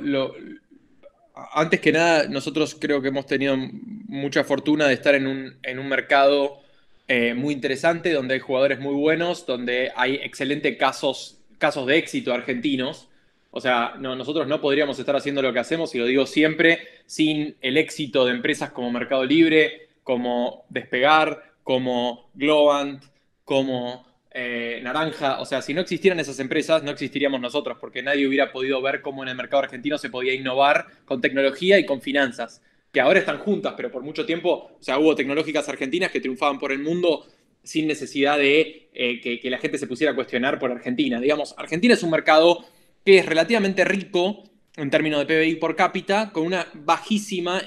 antes 1.54 1.80
que 1.80 1.92
nada, 1.92 2.28
nosotros 2.28 2.78
creo 2.80 3.02
que 3.02 3.08
hemos 3.08 3.26
tenido 3.26 3.58
mucha 3.58 4.44
fortuna 4.44 4.88
de 4.88 4.94
estar 4.94 5.16
en 5.16 5.26
un, 5.26 5.90
mercado 5.90 6.60
eh, 7.08 7.34
muy 7.34 7.52
interesante, 7.52 8.14
donde 8.14 8.36
hay 8.36 8.40
jugadores 8.40 8.80
muy 8.80 8.94
buenos, 8.94 9.48
donde 9.48 9.92
hay 9.96 10.16
excelentes 10.16 10.78
casos, 10.78 11.40
casos 11.58 11.88
de 11.88 11.98
éxito 11.98 12.32
argentinos. 12.34 13.10
O 13.51 13.60
sea, 13.60 13.96
nosotros 14.00 14.48
no 14.48 14.62
podríamos 14.62 14.98
estar 14.98 15.15
haciendo 15.15 15.41
lo 15.41 15.51
que 15.51 15.60
hacemos, 15.60 15.93
y 15.93 16.00
lo 16.00 16.05
digo 16.05 16.25
siempre, 16.25 16.88
sin 17.05 17.55
el 17.62 17.77
éxito 17.77 18.25
de 18.25 18.31
empresas 18.31 18.72
como 18.72 18.91
Mercado 18.91 19.25
Libre, 19.25 19.89
como 20.03 20.65
Despegar, 20.70 21.43
como 21.63 22.29
Globant, 22.34 23.03
como 23.43 24.05
eh, 24.34 24.79
naranja, 24.81 25.41
o 25.41 25.46
sea, 25.46 25.62
si 25.62 25.74
no 25.74 25.81
existieran 25.81 26.20
esas 26.22 26.39
empresas, 26.39 26.84
no 26.84 26.91
existiríamos 26.91 27.41
nosotros, 27.41 27.77
porque 27.81 28.01
nadie 28.01 28.25
hubiera 28.25 28.53
podido 28.53 28.81
ver 28.81 29.01
cómo 29.01 29.24
en 29.24 29.29
el 29.29 29.36
mercado 29.36 29.63
argentino 29.63 29.98
se 29.98 30.10
podía 30.10 30.34
innovar 30.34 30.86
con 31.03 31.20
tecnología 31.20 31.77
y 31.77 31.86
con 31.86 32.01
finanzas, 32.01 32.62
que 32.93 33.01
ahora 33.01 33.20
están 33.20 33.39
juntas, 33.39 33.74
pero 33.75 33.91
por 33.91 34.03
mucho 34.03 34.25
tiempo, 34.25 34.72
o 34.79 34.84
sea, 34.84 35.00
hubo 35.00 35.15
tecnológicas 35.15 35.67
argentinas 35.67 36.12
que 36.12 36.22
triunfaban 36.22 36.60
por 36.60 36.72
el 36.72 36.79
mundo 36.79 37.25
sin 37.63 37.88
necesidad 37.88 38.38
de 38.38 38.89
eh, 38.93 39.20
que, 39.22 39.50
la 39.50 39.60
gente 39.60 39.77
se 39.77 39.88
pusiera 39.88 40.13
a 40.13 40.15
cuestionar 40.15 40.58
por 40.60 40.72
Argentina. 40.72 41.20
Digamos, 41.20 41.53
Argentina 41.58 41.93
es 41.93 42.03
un 42.03 42.10
mercado 42.10 42.65
que 43.05 43.20
es 43.20 43.25
relativamente 43.25 43.84
rico 43.86 44.43
en 44.75 44.89
términos 44.89 45.25
de 45.25 45.25
PBI 45.25 45.55
por 45.55 45.75
cápita, 45.75 46.31
con 46.31 46.46
una 46.46 46.67
bajísima 46.74 47.62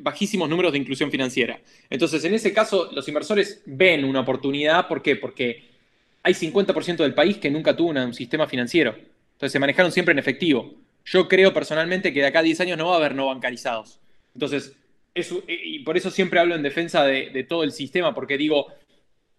bajísimos 0.00 0.48
números 0.48 0.72
de 0.72 0.78
inclusión 0.78 1.10
financiera. 1.10 1.58
Entonces, 1.88 2.22
en 2.24 2.34
ese 2.34 2.52
caso, 2.52 2.90
los 2.92 3.06
inversores 3.08 3.62
ven 3.64 4.04
una 4.04 4.20
oportunidad. 4.20 4.86
¿Por 4.88 5.02
qué? 5.02 5.16
Porque 5.16 5.70
hay 6.22 6.34
50% 6.34 6.96
del 6.98 7.14
país 7.14 7.38
que 7.38 7.50
nunca 7.50 7.74
tuvo 7.74 7.90
un 7.90 8.14
sistema 8.14 8.46
financiero. 8.46 8.94
Entonces 9.32 9.52
se 9.52 9.58
manejaron 9.58 9.90
siempre 9.90 10.12
en 10.12 10.18
efectivo. 10.18 10.74
Yo 11.06 11.28
creo 11.28 11.54
personalmente 11.54 12.12
que 12.12 12.20
de 12.20 12.26
acá 12.26 12.40
a 12.40 12.42
10 12.42 12.60
años 12.60 12.78
no 12.78 12.88
va 12.88 12.94
a 12.94 12.98
haber 12.98 13.14
no 13.14 13.26
bancarizados. 13.26 14.00
Entonces, 14.34 14.76
eso, 15.14 15.42
y 15.48 15.80
por 15.80 15.96
eso 15.96 16.10
siempre 16.10 16.38
hablo 16.38 16.54
en 16.54 16.62
defensa 16.62 17.04
de, 17.04 17.44
todo 17.48 17.64
el 17.64 17.72
sistema, 17.72 18.14
porque 18.14 18.36
digo, 18.36 18.66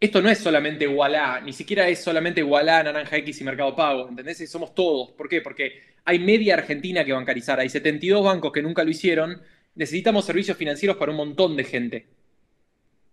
esto 0.01 0.21
no 0.21 0.29
es 0.29 0.39
solamente 0.39 0.87
Walla, 0.87 1.39
ni 1.39 1.53
siquiera 1.53 1.87
es 1.87 2.03
solamente 2.03 2.43
Walla, 2.43 2.83
Naranja 2.83 3.17
X 3.17 3.39
y 3.39 3.43
Mercado 3.43 3.75
Pago, 3.75 4.09
¿entendés? 4.09 4.49
Somos 4.49 4.75
todos. 4.75 5.11
¿Por 5.11 5.29
qué? 5.29 5.41
Porque 5.41 5.79
hay 6.03 6.19
media 6.19 6.55
Argentina 6.55 7.05
que 7.05 7.13
bancarizar, 7.13 7.59
hay 7.59 7.69
72 7.69 8.23
bancos 8.23 8.51
que 8.51 8.63
nunca 8.63 8.83
lo 8.83 8.89
hicieron, 8.89 9.41
necesitamos 9.75 10.25
servicios 10.25 10.57
financieros 10.57 10.97
para 10.97 11.11
un 11.11 11.17
montón 11.17 11.55
de 11.55 11.63
gente. 11.63 12.07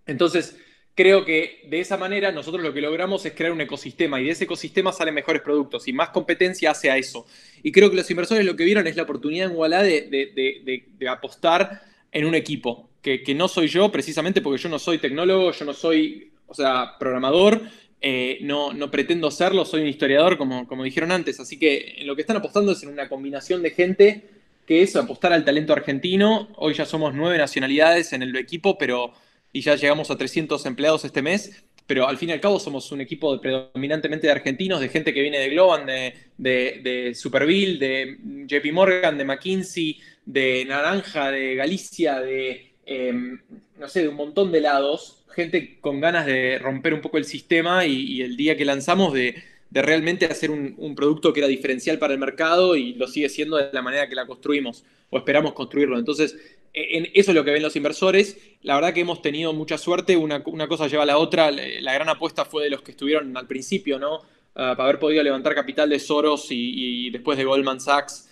Entonces, 0.06 0.56
creo 0.94 1.24
que 1.24 1.60
de 1.68 1.78
esa 1.78 1.96
manera 1.96 2.32
nosotros 2.32 2.62
lo 2.62 2.72
que 2.72 2.80
logramos 2.80 3.24
es 3.24 3.32
crear 3.32 3.52
un 3.52 3.60
ecosistema 3.60 4.20
y 4.20 4.24
de 4.24 4.30
ese 4.30 4.44
ecosistema 4.44 4.90
salen 4.90 5.14
mejores 5.14 5.42
productos 5.42 5.86
y 5.86 5.92
más 5.92 6.08
competencia 6.08 6.70
hace 6.70 6.90
a 6.90 6.96
eso. 6.96 7.26
Y 7.62 7.70
creo 7.70 7.90
que 7.90 7.96
los 7.96 8.10
inversores 8.10 8.44
lo 8.44 8.56
que 8.56 8.64
vieron 8.64 8.86
es 8.86 8.96
la 8.96 9.04
oportunidad 9.04 9.50
en 9.50 9.56
Walla 9.56 9.82
de, 9.82 10.84
apostar 11.08 11.82
en 12.10 12.24
un 12.24 12.34
equipo, 12.34 12.88
que, 13.02 13.22
no 13.34 13.46
soy 13.46 13.68
yo 13.68 13.92
precisamente 13.92 14.40
porque 14.40 14.60
yo 14.60 14.68
no 14.70 14.78
soy 14.78 14.98
tecnólogo, 14.98 15.52
yo 15.52 15.64
no 15.66 15.74
soy, 15.74 16.32
o 16.48 16.54
sea, 16.54 16.96
programador, 16.98 17.62
eh, 18.00 18.38
no, 18.42 18.72
no, 18.72 18.90
pretendo 18.90 19.30
serlo, 19.30 19.64
soy 19.64 19.82
un 19.82 19.88
historiador, 19.88 20.38
como, 20.38 20.66
como 20.66 20.84
dijeron 20.84 21.12
antes. 21.12 21.38
Así 21.40 21.58
que 21.58 22.02
lo 22.04 22.16
que 22.16 22.22
están 22.22 22.36
apostando 22.36 22.72
es 22.72 22.82
en 22.82 22.88
una 22.88 23.08
combinación 23.08 23.62
de 23.62 23.70
gente 23.70 24.28
que 24.66 24.82
es 24.82 24.96
apostar 24.96 25.32
al 25.32 25.44
talento 25.44 25.72
argentino. 25.72 26.48
Hoy 26.56 26.74
ya 26.74 26.84
somos 26.84 27.14
nueve 27.14 27.38
nacionalidades 27.38 28.12
en 28.12 28.22
el 28.22 28.36
equipo, 28.36 28.76
pero 28.76 29.12
y 29.52 29.62
ya 29.62 29.76
llegamos 29.76 30.10
a 30.10 30.16
300 30.16 30.64
empleados 30.66 31.04
este 31.04 31.22
mes, 31.22 31.64
pero 31.86 32.06
al 32.06 32.18
fin 32.18 32.28
y 32.28 32.32
al 32.32 32.40
cabo 32.40 32.60
somos 32.60 32.92
un 32.92 33.00
equipo 33.00 33.40
predominantemente 33.40 34.26
de 34.26 34.32
argentinos, 34.32 34.80
de 34.80 34.90
gente 34.90 35.14
que 35.14 35.22
viene 35.22 35.38
de 35.38 35.48
Globan, 35.48 35.86
de, 35.86 36.14
de, 36.36 36.80
de 36.82 37.14
Superville, 37.14 37.78
de 37.78 38.18
JP 38.46 38.72
Morgan, 38.72 39.16
de 39.16 39.24
McKinsey, 39.24 39.98
de 40.26 40.66
Naranja, 40.66 41.30
de 41.30 41.54
Galicia, 41.54 42.20
de, 42.20 42.74
em, 42.84 43.40
no 43.78 43.88
sé, 43.88 44.02
de 44.02 44.08
un 44.08 44.16
montón 44.16 44.52
de 44.52 44.60
lados, 44.60 45.17
gente 45.38 45.78
con 45.80 46.00
ganas 46.00 46.26
de 46.26 46.58
romper 46.58 46.94
un 46.94 47.00
poco 47.00 47.16
el 47.16 47.24
sistema 47.24 47.86
y, 47.86 48.22
el 48.22 48.36
día 48.36 48.56
que 48.56 48.64
lanzamos 48.64 49.14
de, 49.14 49.36
realmente 49.70 50.26
hacer 50.26 50.50
un, 50.50 50.94
producto 50.96 51.32
que 51.32 51.38
era 51.38 51.46
diferencial 51.46 51.98
para 52.00 52.12
el 52.12 52.18
mercado 52.18 52.74
y 52.74 52.94
lo 52.94 53.06
sigue 53.06 53.28
siendo 53.28 53.56
de 53.56 53.68
la 53.72 53.80
manera 53.80 54.08
que 54.08 54.16
la 54.16 54.26
construimos 54.26 54.84
o 55.10 55.18
esperamos 55.18 55.52
construirlo. 55.52 55.96
Entonces, 55.96 56.36
eso 56.72 57.30
es 57.30 57.34
lo 57.34 57.44
que 57.44 57.52
ven 57.52 57.62
los 57.62 57.76
inversores. 57.76 58.36
La 58.62 58.74
verdad 58.74 58.92
que 58.92 59.00
hemos 59.00 59.22
tenido 59.22 59.52
mucha 59.52 59.78
suerte, 59.78 60.16
una, 60.16 60.42
cosa 60.42 60.88
lleva 60.88 61.04
a 61.04 61.06
la 61.06 61.18
otra. 61.18 61.52
La 61.52 61.94
gran 61.94 62.08
apuesta 62.08 62.44
fue 62.44 62.64
de 62.64 62.70
los 62.70 62.82
que 62.82 62.90
estuvieron 62.90 63.36
al 63.36 63.46
principio, 63.46 64.00
¿no? 64.00 64.22
Ah, 64.56 64.74
para 64.76 64.88
haber 64.88 64.98
podido 64.98 65.22
levantar 65.22 65.54
capital 65.54 65.88
de 65.88 66.00
Soros 66.00 66.48
y, 66.50 67.10
después 67.10 67.38
de 67.38 67.44
Goldman 67.44 67.80
Sachs 67.80 68.27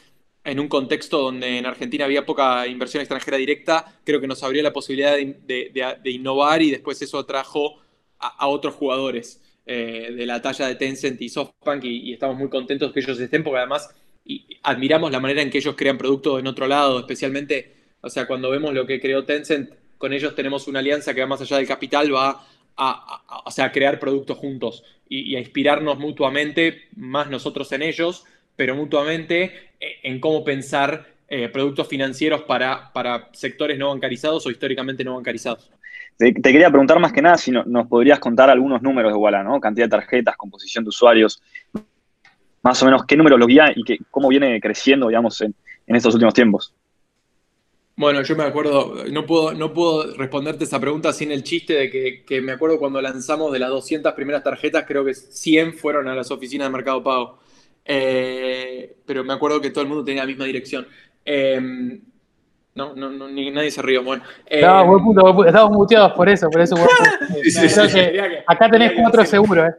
en 0.47 0.61
un 0.61 0.69
contexto 0.69 1.21
donde 1.21 1.59
en 1.59 1.67
Argentina 1.67 2.05
había 2.05 2.25
poca 2.25 2.67
inversión 2.67 3.01
extranjera 3.01 3.37
directa, 3.37 3.99
creo 4.05 4.21
que 4.21 4.27
nos 4.27 4.43
abrió 4.43 4.63
la 4.63 4.73
posibilidad 4.73 5.17
de, 5.17 6.01
innovar 6.05 6.63
y 6.63 6.71
después 6.71 7.01
eso 7.03 7.19
atrajo 7.19 7.81
a, 8.19 8.47
otros 8.47 8.75
jugadores 8.75 9.43
eh, 9.67 10.13
de 10.17 10.27
la 10.27 10.41
talla 10.41 10.69
de 10.69 10.77
Tencent 10.77 11.21
y 11.21 11.29
SoftBank 11.29 11.85
y, 11.85 12.13
estamos 12.13 12.37
muy 12.37 12.49
contentos 12.49 12.93
que 12.93 13.01
ellos 13.01 13.19
estén 13.19 13.43
porque 13.43 13.59
además 13.59 13.91
admiramos 14.63 15.11
la 15.13 15.21
manera 15.21 15.43
en 15.43 15.51
que 15.51 15.59
ellos 15.59 15.75
crean 15.77 15.99
productos 15.99 16.41
en 16.41 16.47
otro 16.47 16.67
lado, 16.67 17.01
especialmente 17.01 17.75
o 18.01 18.09
sea, 18.09 18.27
cuando 18.27 18.51
vemos 18.51 18.73
lo 18.73 18.87
que 18.87 19.01
creó 19.01 19.25
Tencent, 19.25 19.71
con 19.99 20.13
ellos 20.13 20.37
tenemos 20.37 20.69
una 20.69 20.79
alianza 20.79 21.13
que 21.13 21.23
va 21.23 21.27
más 21.27 21.41
allá 21.41 21.57
del 21.57 21.67
capital, 21.67 22.15
va 22.15 22.47
a, 22.77 23.73
crear 23.73 23.99
productos 23.99 24.39
juntos 24.39 24.85
y, 25.09 25.35
a 25.35 25.41
inspirarnos 25.41 25.99
mutuamente, 25.99 26.85
más 26.95 27.29
nosotros 27.31 27.73
en 27.73 27.83
ellos, 27.83 28.25
pero 28.55 28.77
mutuamente 28.77 29.66
en 29.81 30.21
cómo 30.21 30.45
pensar 30.45 31.07
eh, 31.29 31.49
productos 31.49 31.89
financieros 31.89 32.43
para, 32.43 32.93
para 32.93 33.29
sectores 33.33 33.79
no 33.79 33.89
bancarizados 33.89 34.47
o 34.47 34.51
históricamente 34.51 35.05
no 35.05 35.15
bancarizados. 35.15 35.71
Te, 36.17 36.33
quería 36.33 36.71
preguntar 36.71 36.99
más 36.99 37.13
que 37.13 37.21
nada 37.21 37.37
si 37.37 37.51
nos 37.51 37.87
podrías 37.89 38.19
contar 38.19 38.49
algunos 38.49 38.81
números 38.81 39.13
de 39.13 39.19
Walla, 39.19 39.43
¿no? 39.43 39.61
Cantidad 39.61 39.87
de 39.87 39.91
tarjetas, 39.91 40.37
composición 40.37 40.85
de 40.85 40.89
usuarios, 40.89 41.43
más 42.63 42.83
o 42.83 42.87
menos 42.87 43.05
qué 43.05 43.17
números 43.17 43.39
lo 43.39 43.47
guía 43.47 43.73
y 43.75 43.85
que, 43.85 43.99
cómo 44.11 44.29
viene 44.29 44.61
creciendo, 44.61 45.09
digamos, 45.09 45.41
en 45.43 45.55
estos 45.87 46.15
últimos 46.15 46.33
tiempos. 46.33 46.75
Bueno, 47.99 48.21
yo 48.21 48.37
me 48.37 48.45
acuerdo, 48.45 49.05
no 49.11 49.25
puedo, 49.25 49.55
no 49.55 49.73
puedo 49.73 50.15
responderte 50.19 50.65
esa 50.65 50.79
pregunta 50.79 51.15
sin 51.15 51.33
el 51.33 51.43
chiste 51.43 51.73
de 51.73 52.23
que, 52.27 52.41
me 52.43 52.53
acuerdo 52.53 52.79
cuando 52.79 53.01
lanzamos 53.01 53.51
de 53.51 53.59
las 53.59 53.71
200 53.71 54.13
primeras 54.13 54.45
tarjetas, 54.45 54.85
creo 54.87 55.03
que 55.03 55.15
100 55.15 55.73
fueron 55.73 56.07
a 56.07 56.15
las 56.15 56.31
oficinas 56.31 56.69
de 56.69 56.73
Mercado 56.73 57.03
Pago. 57.03 57.39
Eh, 57.87 58.97
pero 59.07 59.23
me 59.25 59.33
acuerdo 59.33 59.61
que 59.61 59.71
todo 59.71 59.83
el 59.83 59.89
mundo 59.89 60.05
tenía 60.05 60.23
la 60.23 60.27
misma 60.27 60.45
dirección. 60.45 60.87
Em, 61.25 62.01
no, 62.75 62.95
no, 62.95 63.11
no, 63.11 63.29
ni 63.29 63.51
nadie 63.51 63.71
se 63.71 63.81
rió. 63.81 64.03
Bueno, 64.03 64.23
buen 64.87 65.03
punto, 65.03 65.47
estamos 65.47 65.71
muteados 65.71 66.13
por 66.13 66.29
eso, 66.29 66.51
por 66.51 66.61
eso. 66.61 66.77
acá 68.47 68.71
tenés 68.71 68.93
cuatro 68.93 69.25
seguro. 69.25 69.67
¿eh? 69.67 69.75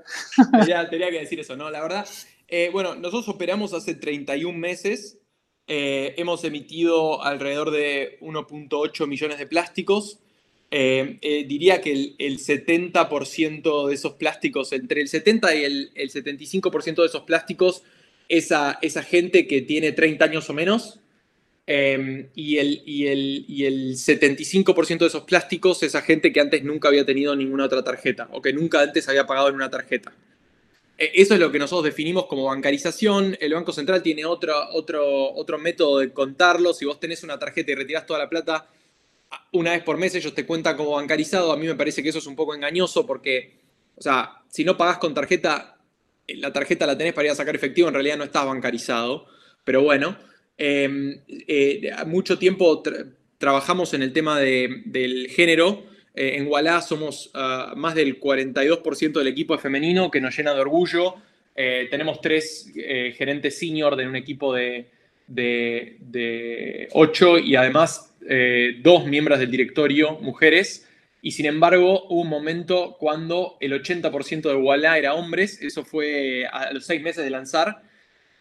tenía, 0.90 1.12
que 1.12 1.20
decir 1.20 1.40
eso, 1.40 1.56
¿no? 1.56 1.70
La 1.70 1.82
verdad, 1.82 2.08
eh, 2.48 2.70
bueno, 2.72 2.96
nosotros 2.96 3.30
operamos 3.30 3.74
hace 3.74 3.94
31 3.94 4.58
meses. 4.58 5.20
Eh, 5.68 6.16
hemos 6.18 6.44
emitido 6.44 7.22
alrededor 7.22 7.72
de 7.72 8.18
1.8 8.22 9.06
millones 9.06 9.38
de 9.38 9.46
plásticos. 9.46 10.20
Eh, 10.70 11.18
eh, 11.22 11.46
diría 11.48 11.80
que 11.80 11.92
el, 12.18 12.40
70% 12.40 13.88
de 13.88 13.94
esos 13.94 14.14
plásticos, 14.14 14.74
entre 14.74 15.02
el 15.02 15.08
70 15.08 15.56
y 15.56 15.64
el, 15.64 15.92
75% 15.96 16.96
de 16.96 17.06
esos 17.06 17.22
plásticos, 17.22 17.84
es 18.28 18.52
a, 18.52 18.78
esa 18.82 19.04
gente 19.04 19.48
que 19.48 19.62
tiene 19.62 19.94
30 19.94 20.26
años 20.26 20.50
o 20.50 20.54
menos. 20.54 21.00
y, 21.68 22.58
el, 22.58 22.82
y, 22.86 23.08
el, 23.08 23.46
y 23.48 23.66
el 23.66 23.96
75% 23.96 25.00
de 25.00 25.08
esos 25.08 25.24
plásticos 25.24 25.84
es 25.84 25.96
a 25.96 26.02
gente 26.02 26.32
que 26.32 26.40
antes 26.40 26.64
nunca 26.64 26.88
había 26.88 27.06
tenido 27.06 27.36
ninguna 27.36 27.66
otra 27.66 27.84
tarjeta 27.84 28.30
o 28.32 28.42
que 28.42 28.54
nunca 28.54 28.82
antes 28.82 29.08
había 29.10 29.28
pagado 29.28 29.50
en 29.50 29.56
una 29.56 29.70
tarjeta. 29.70 30.14
E, 30.98 31.12
eso 31.16 31.34
es 31.34 31.40
lo 31.40 31.52
que 31.52 31.60
nosotros 31.60 31.86
definimos 31.86 32.26
como 32.26 32.46
bancarización. 32.46 33.38
El 33.40 33.54
Banco 33.54 33.72
Central 33.72 34.02
tiene 34.02 34.26
otro, 34.26 34.54
otro, 34.74 35.34
otro 35.34 35.58
método 35.58 36.00
de 36.00 36.12
contarlo. 36.12 36.74
Si 36.74 36.86
vos 36.86 37.00
tenés 37.00 37.24
una 37.24 37.38
tarjeta 37.40 37.72
y 37.72 37.76
retirás 37.76 38.06
toda 38.06 38.20
la 38.20 38.30
plata 38.30 38.68
una 39.52 39.72
vez 39.72 39.84
por 39.84 39.98
mes, 39.98 40.16
ellos 40.16 40.34
te 40.34 40.46
cuentan 40.46 40.78
como 40.78 40.92
bancarizado. 40.92 41.52
A 41.52 41.58
mí 41.58 41.66
me 41.66 41.76
parece 41.76 42.04
que 42.04 42.10
eso 42.10 42.20
es 42.20 42.28
un 42.28 42.36
poco 42.36 42.56
engañoso 42.56 43.06
porque, 43.06 43.58
o 43.96 44.02
sea, 44.02 44.42
si 44.50 44.64
no 44.64 44.78
pagás 44.78 44.98
con 44.98 45.14
tarjeta, 45.14 45.78
la 46.28 46.54
tarjeta 46.54 46.86
la 46.86 46.98
tenés 46.98 47.14
para 47.14 47.28
ir 47.28 47.32
a 47.32 47.36
sacar 47.36 47.56
efectivo, 47.56 47.88
en 47.88 47.94
realidad 47.94 48.18
no 48.18 48.24
estás 48.24 48.46
bancarizado. 48.46 49.26
Pero 49.64 49.84
bueno, 49.84 50.18
em, 50.58 51.22
eh, 51.28 51.92
mucho 52.06 52.38
tiempo 52.38 52.82
trabajamos 53.38 53.94
en 53.94 54.04
el 54.04 54.14
tema 54.14 54.40
del 54.40 55.28
género 55.30 55.84
eh, 56.18 56.38
en 56.38 56.48
Wallah 56.48 56.82
somos 56.82 57.30
ah, 57.36 57.74
más 57.78 57.94
del 57.94 58.20
42% 58.20 59.20
del 59.20 59.28
equipo 59.28 59.56
femenino, 59.60 60.10
que 60.10 60.20
nos 60.20 60.36
llena 60.36 60.56
de 60.56 60.62
orgullo. 60.62 61.14
Eh, 61.56 61.88
tenemos 61.92 62.20
tres 62.22 62.72
eh, 62.76 63.14
gerentes 63.16 63.60
senior 63.60 63.96
de 63.96 64.08
un 64.08 64.16
equipo 64.16 64.52
de, 64.52 64.90
de, 65.28 66.88
ocho 66.94 67.38
y 67.38 67.56
además 67.56 68.07
dos 68.82 69.06
miembros 69.06 69.40
del 69.40 69.52
directorio, 69.52 70.20
mujeres. 70.20 70.88
Y 71.22 71.32
sin 71.32 71.46
embargo, 71.46 72.06
hubo 72.10 72.22
un 72.22 72.30
momento 72.30 72.98
cuando 73.00 73.58
el 73.60 73.74
80% 73.74 74.42
de 74.42 74.56
Wallah 74.56 74.98
era 74.98 75.14
hombres. 75.14 75.62
Eso 75.62 75.84
fue 75.84 76.46
a 76.46 76.72
los 76.74 76.86
seis 76.86 77.02
meses 77.02 77.24
de 77.24 77.30
lanzar 77.30 77.82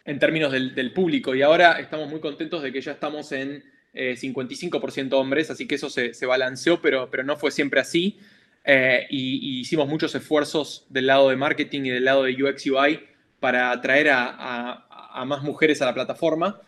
en 0.05 0.19
términos 0.19 0.53
del, 0.53 0.75
del 0.75 0.93
público. 0.93 1.35
Y 1.35 1.43
ahora 1.43 1.81
estamos 1.81 2.09
muy 2.09 2.21
contentos 2.21 2.63
de 2.63 2.73
que 2.73 2.81
ya 2.81 2.93
estamos 2.93 3.33
en 3.33 3.63
55% 3.97 5.13
eh, 5.13 5.15
hombres, 5.15 5.51
así 5.51 5.67
que 5.67 5.77
eso 5.77 5.89
se, 5.91 6.27
balanceó, 6.27 6.81
pero, 6.81 7.11
pero, 7.11 7.23
no 7.25 7.37
fue 7.37 7.51
siempre 7.51 7.81
así. 7.81 8.19
Eh, 8.65 9.07
y, 9.11 9.61
hicimos 9.61 9.89
muchos 9.89 10.15
esfuerzos 10.15 10.87
del 10.91 11.07
lado 11.07 11.31
de 11.31 11.37
marketing 11.37 11.83
y 11.83 11.91
del 11.91 12.05
lado 12.05 12.25
de 12.25 12.43
UX 12.43 12.67
UI 12.67 13.01
para 13.41 13.71
atraer 13.71 14.11
a, 14.11 15.25
más 15.27 15.43
mujeres 15.43 15.81
a 15.81 15.87
la 15.87 15.95
plataforma. 15.95 16.61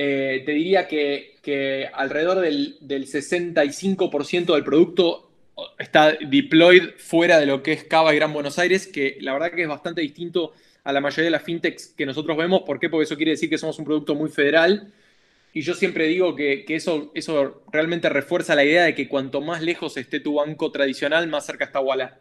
Eh, 0.00 0.44
te 0.46 0.52
diría 0.52 0.86
que, 0.86 1.90
alrededor 1.92 2.40
del, 2.40 2.76
del 2.80 3.06
65% 3.06 4.54
del 4.54 4.62
producto 4.62 5.28
está 5.76 6.12
deployed 6.12 6.90
fuera 6.98 7.40
de 7.40 7.46
lo 7.46 7.64
que 7.64 7.72
es 7.72 7.82
Cava 7.82 8.12
y 8.14 8.16
Gran 8.16 8.32
Buenos 8.32 8.60
Aires, 8.60 8.86
que 8.86 9.18
la 9.20 9.32
verdad 9.32 9.50
que 9.50 9.62
es 9.62 9.68
bastante 9.68 10.00
distinto 10.00 10.52
a 10.84 10.92
la 10.92 11.00
mayoría 11.00 11.24
de 11.24 11.30
las 11.32 11.42
fintechs 11.42 11.88
que 11.88 12.06
nosotros 12.06 12.36
vemos. 12.36 12.62
¿Por 12.62 12.78
qué? 12.78 12.88
Porque 12.88 13.04
eso 13.04 13.16
quiere 13.16 13.32
decir 13.32 13.50
que 13.50 13.58
somos 13.58 13.76
un 13.80 13.84
producto 13.84 14.14
muy 14.14 14.30
federal 14.30 14.92
y 15.52 15.62
yo 15.62 15.74
siempre 15.74 16.06
digo 16.06 16.36
que, 16.36 16.64
eso, 16.68 17.10
eso 17.14 17.62
realmente 17.72 18.08
refuerza 18.08 18.54
la 18.54 18.64
idea 18.64 18.84
de 18.84 18.94
que 18.94 19.08
cuanto 19.08 19.40
más 19.40 19.62
lejos 19.62 19.96
esté 19.96 20.20
tu 20.20 20.34
banco 20.34 20.70
tradicional, 20.70 21.26
más 21.26 21.46
cerca 21.46 21.64
está 21.64 21.80
Walla. 21.80 22.20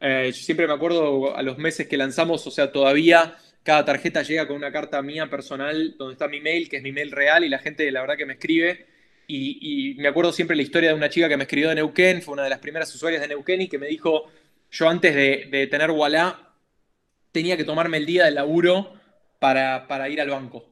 Eh, 0.00 0.32
yo 0.34 0.42
siempre 0.42 0.66
me 0.66 0.72
acuerdo 0.72 1.36
a 1.36 1.42
los 1.42 1.58
meses 1.58 1.86
que 1.86 1.98
lanzamos, 1.98 2.46
o 2.46 2.50
sea, 2.50 2.72
todavía 2.72 3.36
cada 3.62 3.84
tarjeta 3.84 4.22
llega 4.22 4.46
con 4.46 4.56
una 4.56 4.72
carta 4.72 5.02
mía 5.02 5.28
personal 5.28 5.94
donde 5.98 6.14
está 6.14 6.28
mi 6.28 6.40
mail, 6.40 6.68
que 6.68 6.78
es 6.78 6.82
mi 6.82 6.92
mail 6.92 7.10
real, 7.10 7.44
y 7.44 7.48
la 7.48 7.58
gente 7.58 7.90
la 7.90 8.00
verdad 8.00 8.16
que 8.16 8.26
me 8.26 8.34
escribe. 8.34 8.86
Y, 9.26 9.94
me 9.98 10.08
acuerdo 10.08 10.32
siempre 10.32 10.56
la 10.56 10.62
historia 10.62 10.88
de 10.88 10.96
una 10.96 11.08
chica 11.08 11.28
que 11.28 11.36
me 11.36 11.44
escribió 11.44 11.68
de 11.68 11.76
Neuquén, 11.76 12.20
fue 12.20 12.32
una 12.32 12.42
de 12.42 12.50
las 12.50 12.58
primeras 12.58 12.92
usuarias 12.92 13.20
de 13.22 13.28
Neuquén 13.28 13.60
y 13.60 13.68
que 13.68 13.78
me 13.78 13.86
dijo, 13.86 14.28
yo 14.72 14.88
antes 14.88 15.14
de, 15.14 15.68
tener 15.70 15.90
Walla 15.92 16.48
tenía 17.30 17.56
que 17.56 17.62
tomarme 17.62 17.98
el 17.98 18.06
día 18.06 18.24
del 18.24 18.34
laburo 18.34 18.94
para, 19.38 20.08
ir 20.08 20.20
al 20.20 20.30
banco. 20.30 20.66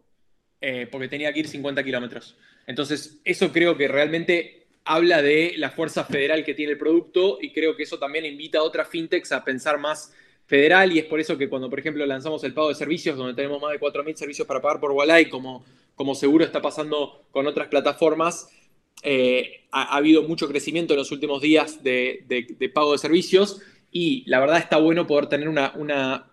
Eh, 0.61 0.89
porque 0.91 1.07
tenía 1.07 1.33
que 1.33 1.39
ir 1.39 1.49
50 1.49 1.85
kilómetros. 1.85 2.37
Entonces, 2.67 3.21
eso 3.25 3.53
creo 3.53 3.77
que 3.77 3.87
realmente 3.87 4.67
habla 4.85 5.23
de 5.23 5.55
la 5.57 5.71
fuerza 5.71 6.05
federal 6.05 6.45
que 6.45 6.55
tiene 6.55 6.73
el 6.73 6.79
producto 6.79 7.39
y 7.41 7.53
creo 7.53 7.77
que 7.77 7.85
eso 7.85 7.99
también 7.99 8.25
invita 8.25 8.59
a 8.59 8.63
otras 8.63 8.89
fintechs 8.89 9.31
a 9.31 9.45
pensar 9.45 9.79
más 9.79 10.13
federal 10.49 10.91
y 10.93 10.99
es 10.99 11.05
por 11.05 11.21
eso 11.21 11.37
que 11.37 11.49
cuando, 11.49 11.69
por 11.69 11.79
ejemplo, 11.79 12.05
lanzamos 12.07 12.43
el 12.43 12.55
pago 12.55 12.71
de 12.71 12.75
servicios, 12.75 13.19
donde 13.19 13.35
tenemos 13.35 13.61
más 13.61 13.71
de 13.71 13.79
4.000 13.79 14.15
servicios 14.15 14.49
para 14.49 14.63
pagar 14.63 14.81
por 14.81 14.93
Walai, 14.93 15.29
como, 15.29 15.63
como 15.95 16.15
seguro 16.15 16.43
está 16.43 16.63
pasando 16.63 17.27
con 17.31 17.47
otras 17.47 17.69
plataformas, 17.69 18.49
eh, 19.03 19.67
ha, 19.71 19.95
habido 19.95 20.23
mucho 20.23 20.49
crecimiento 20.49 20.95
en 20.95 21.01
los 21.01 21.13
últimos 21.13 21.43
días 21.43 21.85
de, 21.85 22.25
pago 22.75 22.93
de 22.93 22.99
servicios 22.99 23.61
y 23.93 24.25
la 24.27 24.41
verdad 24.41 24.57
está 24.59 24.79
bueno 24.79 25.07
poder 25.07 25.27
tener 25.27 25.51
una, 25.51 25.73
una, 25.77 26.31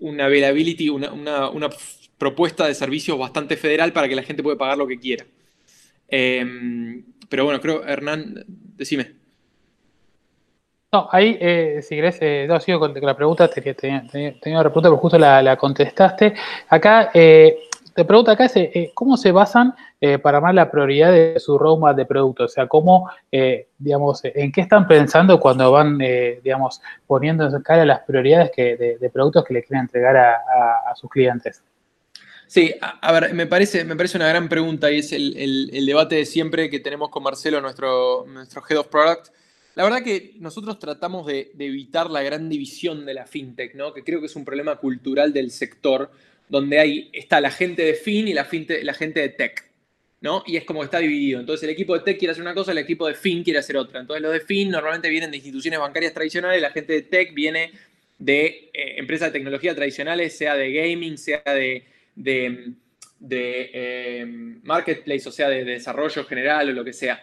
una 0.00 0.24
availability, 0.24 0.88
una, 0.88 1.70
propuesta 2.18 2.66
de 2.66 2.74
servicios 2.74 3.16
bastante 3.16 3.56
federal 3.56 3.92
para 3.92 4.08
que 4.08 4.16
la 4.16 4.24
gente 4.24 4.42
pueda 4.42 4.58
pagar 4.58 4.76
lo 4.76 4.88
que 4.88 4.98
quiera. 4.98 5.24
Em, 6.08 7.04
pero 7.28 7.44
bueno, 7.44 7.60
creo, 7.60 7.84
Hernán, 7.84 8.44
decime. 8.46 9.19
No, 10.92 11.08
ahí, 11.12 11.38
eh, 11.40 11.82
si 11.82 11.94
querés, 11.94 12.18
eh, 12.20 12.46
no, 12.48 12.58
sigo 12.58 12.80
con 12.80 12.92
la 12.92 13.14
pregunta, 13.14 13.46
tenía, 13.48 13.74
tenía, 13.76 14.34
una 14.46 14.64
pregunta, 14.64 14.88
pero 14.88 14.96
justo 14.96 15.18
la, 15.20 15.56
contestaste. 15.56 16.34
Acá, 16.68 17.12
eh, 17.14 17.60
te 17.94 18.04
pregunto 18.04 18.32
acá, 18.32 18.50
eh, 18.56 18.90
¿cómo 18.92 19.16
se 19.16 19.30
basan 19.30 19.72
para 20.20 20.38
armar 20.38 20.54
la 20.54 20.68
prioridad 20.68 21.12
de 21.12 21.38
su 21.38 21.58
roadmap 21.58 21.94
de 21.94 22.06
producto? 22.06 22.44
O 22.44 22.48
sea, 22.48 22.66
¿cómo, 22.66 23.08
digamos, 23.78 24.22
en 24.24 24.50
qué 24.50 24.62
están 24.62 24.88
pensando 24.88 25.38
cuando 25.38 25.70
van, 25.70 25.98
digamos, 25.98 26.80
poniendo 27.06 27.46
en 27.46 27.62
cara 27.62 27.84
las 27.84 28.00
prioridades 28.00 28.50
que, 28.50 28.98
de, 29.00 29.10
productos 29.10 29.44
que 29.44 29.54
le 29.54 29.62
quieren 29.62 29.82
entregar 29.82 30.16
a, 30.16 30.94
sus 30.96 31.08
clientes? 31.08 31.62
Sí, 32.48 32.74
a, 32.80 33.12
ver, 33.12 33.32
me 33.34 33.46
parece, 33.46 33.84
me 33.84 33.94
parece 33.94 34.16
una 34.16 34.28
gran 34.28 34.48
pregunta 34.48 34.90
y 34.90 34.98
es 34.98 35.12
el, 35.12 35.70
debate 35.86 36.16
de 36.16 36.26
siempre 36.26 36.68
que 36.68 36.80
tenemos 36.80 37.10
con 37.10 37.22
Marcelo, 37.22 37.60
nuestro, 37.60 38.24
nuestro 38.26 38.62
Head 38.68 38.78
of 38.78 38.88
Product, 38.88 39.28
la 39.74 39.84
verdad 39.84 40.02
que 40.02 40.34
nosotros 40.38 40.78
tratamos 40.78 41.26
de, 41.26 41.52
evitar 41.58 42.10
la 42.10 42.22
gran 42.22 42.48
división 42.48 43.06
de 43.06 43.14
la 43.14 43.26
fintech, 43.26 43.74
¿no? 43.74 43.94
que 43.94 44.02
creo 44.02 44.20
que 44.20 44.26
es 44.26 44.36
un 44.36 44.44
problema 44.44 44.76
cultural 44.76 45.32
del 45.32 45.50
sector, 45.50 46.10
donde 46.48 46.78
hay, 46.78 47.10
está 47.12 47.40
la 47.40 47.50
gente 47.50 47.82
de 47.82 47.94
fin 47.94 48.28
y 48.28 48.34
la, 48.34 48.48
la 48.82 48.94
gente 48.94 49.20
de 49.20 49.28
tech. 49.28 49.70
¿no? 50.20 50.42
Y 50.46 50.56
es 50.56 50.64
como 50.64 50.80
que 50.80 50.84
está 50.84 50.98
dividido. 50.98 51.40
Entonces 51.40 51.64
el 51.64 51.70
equipo 51.70 51.94
de 51.94 52.04
tech 52.04 52.18
quiere 52.18 52.32
hacer 52.32 52.42
una 52.42 52.54
cosa, 52.54 52.72
el 52.72 52.78
equipo 52.78 53.06
de 53.06 53.14
fin 53.14 53.42
quiere 53.42 53.58
hacer 53.58 53.76
otra. 53.76 54.00
Entonces 54.00 54.22
los 54.22 54.32
de 54.32 54.40
fin 54.40 54.70
normalmente 54.70 55.08
vienen 55.08 55.30
de 55.30 55.38
instituciones 55.38 55.80
bancarias 55.80 56.12
tradicionales, 56.12 56.60
la 56.60 56.70
gente 56.70 56.92
de 56.92 57.02
tech 57.02 57.32
viene 57.32 57.72
de 58.18 58.70
eh, 58.74 58.98
empresas 58.98 59.28
de 59.28 59.38
tecnología 59.38 59.74
tradicionales, 59.74 60.36
sea 60.36 60.54
de 60.54 60.72
gaming, 60.72 61.16
sea 61.16 61.42
de, 61.46 61.84
de, 62.14 62.74
eh, 63.22 64.26
marketplace, 64.62 65.28
o 65.28 65.32
sea, 65.32 65.48
de, 65.48 65.64
desarrollo 65.64 66.24
general 66.24 66.68
o 66.68 66.72
lo 66.72 66.84
que 66.84 66.92
sea. 66.92 67.22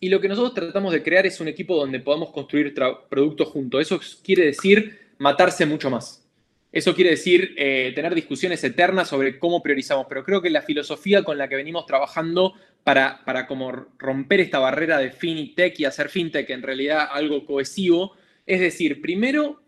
Y 0.00 0.08
lo 0.08 0.20
que 0.20 0.28
nosotros 0.28 0.54
tratamos 0.54 0.92
de 0.92 1.02
crear 1.02 1.26
es 1.26 1.40
un 1.40 1.48
equipo 1.48 1.76
donde 1.76 2.00
podamos 2.00 2.30
construir 2.30 2.74
productos 3.08 3.48
juntos. 3.48 3.80
Eso 3.82 4.00
quiere 4.22 4.46
decir 4.46 5.12
matarse 5.18 5.66
mucho 5.66 5.90
más. 5.90 6.24
Eso 6.70 6.94
quiere 6.94 7.10
decir 7.10 7.54
eh, 7.56 7.92
tener 7.94 8.14
discusiones 8.14 8.62
eternas 8.62 9.08
sobre 9.08 9.38
cómo 9.38 9.62
priorizamos. 9.62 10.06
Pero 10.08 10.24
creo 10.24 10.40
que 10.40 10.50
la 10.50 10.62
filosofía 10.62 11.24
con 11.24 11.38
la 11.38 11.48
que 11.48 11.56
venimos 11.56 11.86
trabajando 11.86 12.54
para, 12.84 13.24
para 13.24 13.46
como 13.46 13.72
romper 13.98 14.40
esta 14.40 14.58
barrera 14.58 14.98
de 14.98 15.10
fintech 15.10 15.80
y 15.80 15.84
hacer 15.84 16.08
fintech 16.08 16.48
en 16.50 16.62
realidad 16.62 17.08
algo 17.10 17.44
cohesivo, 17.44 18.14
es 18.46 18.60
decir, 18.60 19.00
primero, 19.00 19.60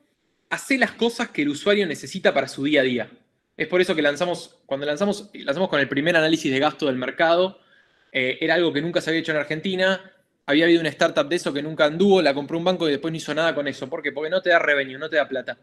hacer 0.50 0.78
las 0.78 0.92
cosas 0.92 1.30
que 1.30 1.42
el 1.42 1.48
usuario 1.48 1.86
necesita 1.86 2.32
para 2.32 2.48
su 2.48 2.64
día 2.64 2.80
a 2.82 2.84
día. 2.84 3.10
Es 3.56 3.66
por 3.66 3.80
eso 3.80 3.94
que 3.94 4.02
lanzamos, 4.02 4.58
cuando 4.64 4.86
lanzamos, 4.86 5.30
lanzamos 5.34 5.68
con 5.68 5.80
el 5.80 5.88
primer 5.88 6.16
análisis 6.16 6.50
de 6.50 6.58
gasto 6.58 6.86
del 6.86 6.96
mercado, 6.96 7.60
eh, 8.12 8.38
era 8.40 8.54
algo 8.54 8.72
que 8.72 8.80
nunca 8.80 9.00
se 9.00 9.10
había 9.10 9.20
hecho 9.20 9.32
en 9.32 9.38
Argentina, 9.38 10.00
había 10.50 10.64
habido 10.64 10.80
una 10.80 10.88
startup 10.88 11.28
de 11.28 11.36
eso 11.36 11.52
que 11.52 11.62
nunca 11.62 11.84
anduvo, 11.84 12.20
la 12.20 12.34
compró 12.34 12.58
un 12.58 12.64
banco 12.64 12.88
y 12.88 12.90
después 12.90 13.12
no 13.12 13.16
hizo 13.16 13.32
nada 13.32 13.54
con 13.54 13.68
eso. 13.68 13.88
¿Por 13.88 14.02
qué? 14.02 14.10
Porque 14.10 14.30
no 14.30 14.42
te 14.42 14.50
da 14.50 14.58
revenue, 14.58 14.98
no 14.98 15.08
te 15.08 15.16
da 15.16 15.28
plata. 15.28 15.56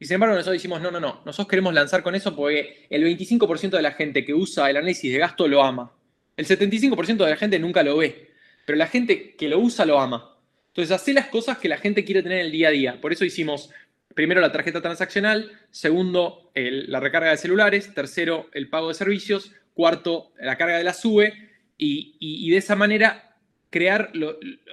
Y 0.00 0.04
sin 0.04 0.14
embargo, 0.14 0.34
nosotros 0.34 0.54
decimos, 0.54 0.80
no, 0.80 0.90
no, 0.90 0.98
no, 0.98 1.22
nosotros 1.24 1.46
queremos 1.46 1.72
lanzar 1.72 2.02
con 2.02 2.16
eso 2.16 2.34
porque 2.34 2.86
el 2.90 3.04
25% 3.04 3.70
de 3.70 3.82
la 3.82 3.92
gente 3.92 4.24
que 4.24 4.34
usa 4.34 4.68
el 4.68 4.76
análisis 4.76 5.12
de 5.12 5.18
gasto 5.18 5.46
lo 5.46 5.62
ama. 5.62 5.92
El 6.36 6.44
75% 6.44 7.18
de 7.24 7.30
la 7.30 7.36
gente 7.36 7.58
nunca 7.60 7.84
lo 7.84 7.96
ve, 7.96 8.32
pero 8.66 8.76
la 8.76 8.88
gente 8.88 9.36
que 9.36 9.48
lo 9.48 9.60
usa 9.60 9.84
lo 9.84 10.00
ama. 10.00 10.36
Entonces, 10.68 10.90
hace 10.90 11.12
las 11.12 11.28
cosas 11.28 11.58
que 11.58 11.68
la 11.68 11.76
gente 11.76 12.04
quiere 12.04 12.24
tener 12.24 12.40
en 12.40 12.46
el 12.46 12.52
día 12.52 12.68
a 12.68 12.72
día. 12.72 13.00
Por 13.00 13.12
eso 13.12 13.24
hicimos 13.24 13.70
primero 14.12 14.40
la 14.40 14.50
tarjeta 14.50 14.80
transaccional, 14.80 15.52
segundo 15.70 16.50
la 16.56 16.98
recarga 16.98 17.30
de 17.30 17.36
celulares, 17.36 17.94
tercero 17.94 18.48
el 18.54 18.68
pago 18.68 18.88
de 18.88 18.94
servicios, 18.94 19.52
cuarto 19.72 20.32
la 20.40 20.58
carga 20.58 20.78
de 20.78 20.84
la 20.84 20.94
SUBE 20.94 21.32
y 21.78 22.50
de 22.50 22.56
esa 22.56 22.74
manera 22.74 23.31
crear 23.72 24.12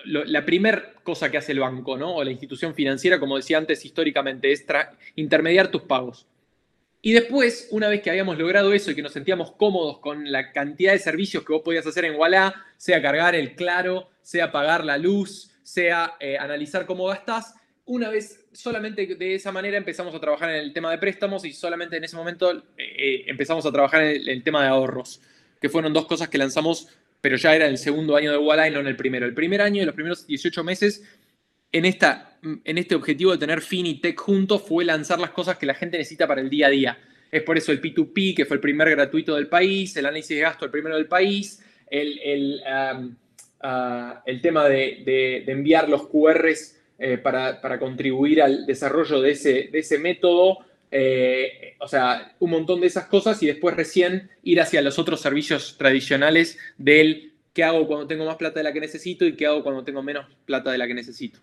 la 0.06 0.46
primera 0.46 0.94
cosa 1.04 1.32
que 1.32 1.40
hace 1.40 1.54
el 1.54 1.60
banco, 1.60 1.98
¿no? 1.98 2.18
O 2.18 2.24
la 2.24 2.30
institución 2.30 2.76
financiera, 2.76 3.20
como 3.20 3.38
decía 3.38 3.58
antes 3.58 3.84
históricamente, 3.84 4.52
es 4.52 4.64
intermediar 5.16 5.72
tus 5.72 5.82
pagos. 5.82 6.28
Y 7.02 7.14
después, 7.14 7.70
una 7.72 7.88
vez 7.88 8.02
que 8.02 8.10
habíamos 8.10 8.38
logrado 8.38 8.74
eso 8.74 8.92
y 8.92 8.96
que 8.96 9.02
nos 9.02 9.14
sentíamos 9.14 9.54
cómodos 9.54 10.00
con 10.00 10.32
la 10.32 10.52
cantidad 10.52 10.92
de 10.92 11.00
servicios 11.00 11.44
que 11.44 11.54
vos 11.54 11.62
podías 11.64 11.88
hacer 11.88 12.06
en 12.06 12.16
Walla, 12.16 12.54
sea 12.78 13.02
cargar 13.02 13.36
el 13.36 13.56
claro, 13.56 14.10
sea 14.22 14.52
pagar 14.52 14.84
la 14.84 14.98
luz, 14.98 15.50
sea 15.64 16.16
eh, 16.20 16.38
analizar 16.38 16.86
cómo 16.86 17.06
gastás, 17.06 17.56
una 17.86 18.10
vez 18.10 18.46
solamente 18.52 19.08
de 19.16 19.34
esa 19.36 19.52
manera 19.52 19.76
empezamos 19.76 20.14
a 20.14 20.20
trabajar 20.20 20.52
en 20.52 20.58
el 20.58 20.74
tema 20.74 20.92
de 20.92 21.00
préstamos 21.00 21.44
y 21.44 21.54
solamente 21.54 21.98
en 21.98 22.04
ese 22.04 22.16
momento 22.16 22.52
eh, 22.52 22.62
eh, 22.78 23.24
empezamos 23.26 23.66
a 23.66 23.72
trabajar 23.72 24.04
en 24.04 24.30
el, 24.30 24.44
tema 24.44 24.62
de 24.62 24.68
ahorros, 24.68 25.22
que 25.60 25.70
fueron 25.70 25.92
dos 25.92 26.06
cosas 26.06 26.30
que 26.30 26.38
lanzamos 26.38 26.90
pero 27.22 27.38
ya 27.38 27.56
era 27.56 27.68
el 27.68 27.78
segundo 27.78 28.16
año 28.16 28.32
de 28.32 28.38
Walla 28.38 28.68
y 28.68 28.72
no 28.72 28.80
en 28.80 28.88
el 28.88 28.96
primero. 28.96 29.26
El 29.26 29.34
primer 29.34 29.62
año 29.62 29.82
y 29.82 29.86
los 29.86 29.96
primeros 29.96 30.26
18 30.26 30.64
meses 30.64 31.04
en, 31.72 31.86
esta, 31.86 32.38
en 32.42 32.78
este 32.78 32.96
objetivo 32.96 33.32
de 33.32 33.38
tener 33.38 33.62
Fin 33.62 33.86
y 33.86 34.00
Tech 34.00 34.18
juntos 34.20 34.64
fue 34.68 34.86
lanzar 34.86 35.20
las 35.20 35.32
cosas 35.32 35.58
que 35.58 35.66
la 35.66 35.74
gente 35.74 35.98
necesita 35.98 36.28
para 36.28 36.42
el 36.42 36.50
día 36.50 36.68
a 36.68 36.70
día. 36.70 36.98
Es 37.32 37.44
por 37.44 37.58
eso 37.58 37.72
el 37.72 37.82
P2P, 37.82 38.36
que 38.36 38.46
fue 38.46 38.56
el 38.56 38.62
primer 38.62 38.90
gratuito 38.90 39.36
del 39.36 39.48
país, 39.48 39.96
el 39.98 40.06
análisis 40.06 40.36
de 40.36 40.42
gasto, 40.42 40.66
el 40.66 40.72
primero 40.72 40.96
del 40.96 41.08
país, 41.08 41.64
el, 41.90 42.20
el, 42.20 42.62
um, 42.96 43.16
uh, 43.64 44.42
tema 44.42 44.68
de, 44.68 45.44
enviar 45.48 45.90
los 45.90 46.08
QRs 46.08 46.78
eh, 46.98 47.18
para, 47.18 47.62
para, 47.62 47.78
contribuir 47.78 48.42
al 48.42 48.66
desarrollo 48.66 49.22
de 49.22 49.32
ese, 49.32 49.70
de 49.72 49.80
ese 49.80 50.00
método, 50.00 50.60
eh, 50.92 51.76
o 51.80 51.88
sea, 51.88 52.36
un 52.40 52.52
montón 52.52 52.82
de 52.82 52.88
esas 52.88 53.06
cosas 53.06 53.42
y 53.44 53.48
después 53.48 53.76
recién 53.76 54.30
ir 54.44 54.62
hacia 54.62 54.82
los 54.82 55.00
otros 55.00 55.22
servicios 55.22 55.78
tradicionales 55.78 56.58
del 56.78 57.34
qué 57.54 57.64
hago 57.64 57.88
cuando 57.88 58.08
tengo 58.08 58.26
más 58.26 58.38
plata 58.38 58.60
de 58.60 58.64
la 58.64 58.74
que 58.74 58.80
necesito 58.80 59.26
y 59.26 59.36
qué 59.36 59.46
hago 59.46 59.64
cuando 59.64 59.84
tengo 59.84 60.02
menos 60.02 60.26
plata 60.46 60.72
de 60.72 60.78
la 60.78 60.88
que 60.88 60.94
necesito. 60.94 61.40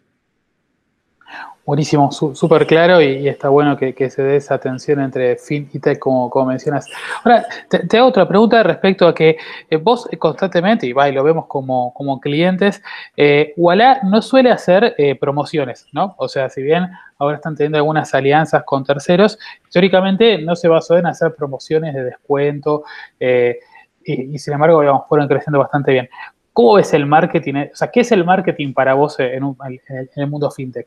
Buenísimo, 1.67 2.13
súper 2.13 2.65
claro 2.65 3.03
y, 3.03 3.27
está 3.27 3.49
bueno 3.49 3.77
que, 3.77 4.09
se 4.09 4.23
dé 4.23 4.37
esa 4.37 4.55
atención 4.55 5.01
entre 5.01 5.35
fin 5.35 5.69
y 5.73 5.81
tech, 5.81 5.99
como, 5.99 6.31
mencionas. 6.47 6.87
Ahora, 7.25 7.45
te, 7.69 7.99
hago 7.99 8.07
otra 8.07 8.29
pregunta 8.29 8.63
respecto 8.63 9.09
a 9.09 9.13
que 9.13 9.37
eh, 9.69 9.77
vos 9.77 10.09
constantemente, 10.17 10.87
y, 10.87 10.93
va, 10.93 11.09
y 11.09 11.13
lo 11.13 11.25
vemos 11.25 11.47
como, 11.47 12.21
clientes, 12.21 12.81
eh, 13.17 13.53
Walla 13.57 13.99
no 14.05 14.23
suele 14.23 14.53
hacer 14.53 14.95
eh, 14.97 15.17
promociones, 15.17 15.89
¿no? 15.91 16.15
O 16.19 16.29
sea, 16.29 16.49
si 16.49 16.63
bien 16.63 16.89
ahora 17.19 17.39
están 17.39 17.57
teniendo 17.57 17.79
algunas 17.79 18.15
alianzas 18.15 18.63
con 18.63 18.85
terceros, 18.85 19.37
históricamente 19.65 20.39
no 20.39 20.55
se 20.55 20.69
basó 20.69 20.97
en 20.97 21.07
hacer 21.07 21.35
promociones 21.35 21.95
de 21.95 22.05
descuento 22.05 22.85
y, 23.19 24.39
sin 24.39 24.55
embargo, 24.55 24.83
digamos, 24.83 25.09
fueron 25.09 25.27
creciendo 25.27 25.59
bastante 25.59 25.91
bien. 25.91 26.09
¿Cómo 26.53 26.75
ves 26.75 26.95
el 26.95 27.07
marketing? 27.07 27.55
O 27.73 27.77
sea, 27.77 27.91
¿qué 27.91 28.01
es 28.01 28.13
el 28.13 28.25
marketing 28.25 28.73
para 28.73 28.95
vos 28.95 29.19
en, 29.19 29.43
en 29.43 30.09
el 30.15 30.27
mundo 30.29 30.49
fintech? 30.49 30.87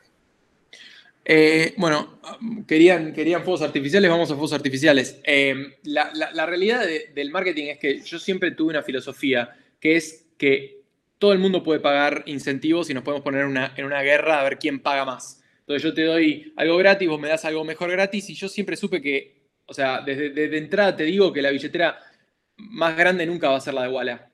Eh, 1.32 1.76
bueno, 1.78 2.20
querían, 2.68 3.14
querían 3.14 3.44
fuegos 3.44 3.62
artificiales, 3.62 4.10
vamos 4.10 4.32
a 4.32 4.34
fuegos 4.34 4.52
artificiales. 4.52 5.22
Eh, 5.24 5.78
la, 5.84 6.46
realidad 6.48 6.84
del 7.14 7.30
marketing 7.30 7.66
es 7.66 7.78
que 7.78 8.02
yo 8.02 8.18
siempre 8.18 8.50
tuve 8.50 8.72
una 8.72 8.82
filosofía, 8.82 9.56
que 9.80 9.96
es 9.96 10.26
que 10.40 10.82
todo 11.20 11.32
el 11.32 11.38
mundo 11.38 11.62
puede 11.62 11.82
pagar 11.82 12.24
incentivos 12.26 12.90
y 12.90 12.96
nos 12.96 13.04
podemos 13.04 13.24
poner 13.24 13.42
en 13.42 13.86
una 13.86 14.02
guerra 14.02 14.40
a 14.40 14.44
ver 14.44 14.58
quién 14.58 14.80
paga 14.80 15.06
más. 15.06 15.44
Entonces 15.60 15.84
yo 15.84 15.94
te 15.94 16.04
doy 16.04 16.52
algo 16.56 16.78
gratis, 16.78 17.08
vos 17.08 17.22
me 17.22 17.28
das 17.28 17.46
algo 17.46 17.64
mejor 17.64 17.92
gratis 17.92 18.28
y 18.32 18.34
yo 18.34 18.50
siempre 18.50 18.76
supe 18.76 19.00
que, 19.00 19.44
o 19.68 19.74
sea, 19.76 20.02
desde, 20.02 20.58
entrada 20.58 20.96
te 20.96 21.04
digo 21.04 21.32
que 21.32 21.44
la 21.44 21.52
billetera 21.52 22.00
más 22.56 22.98
grande 22.98 23.28
nunca 23.28 23.50
va 23.50 23.58
a 23.58 23.62
ser 23.62 23.76
la 23.76 23.84
de 23.84 23.90
Walla. 23.90 24.32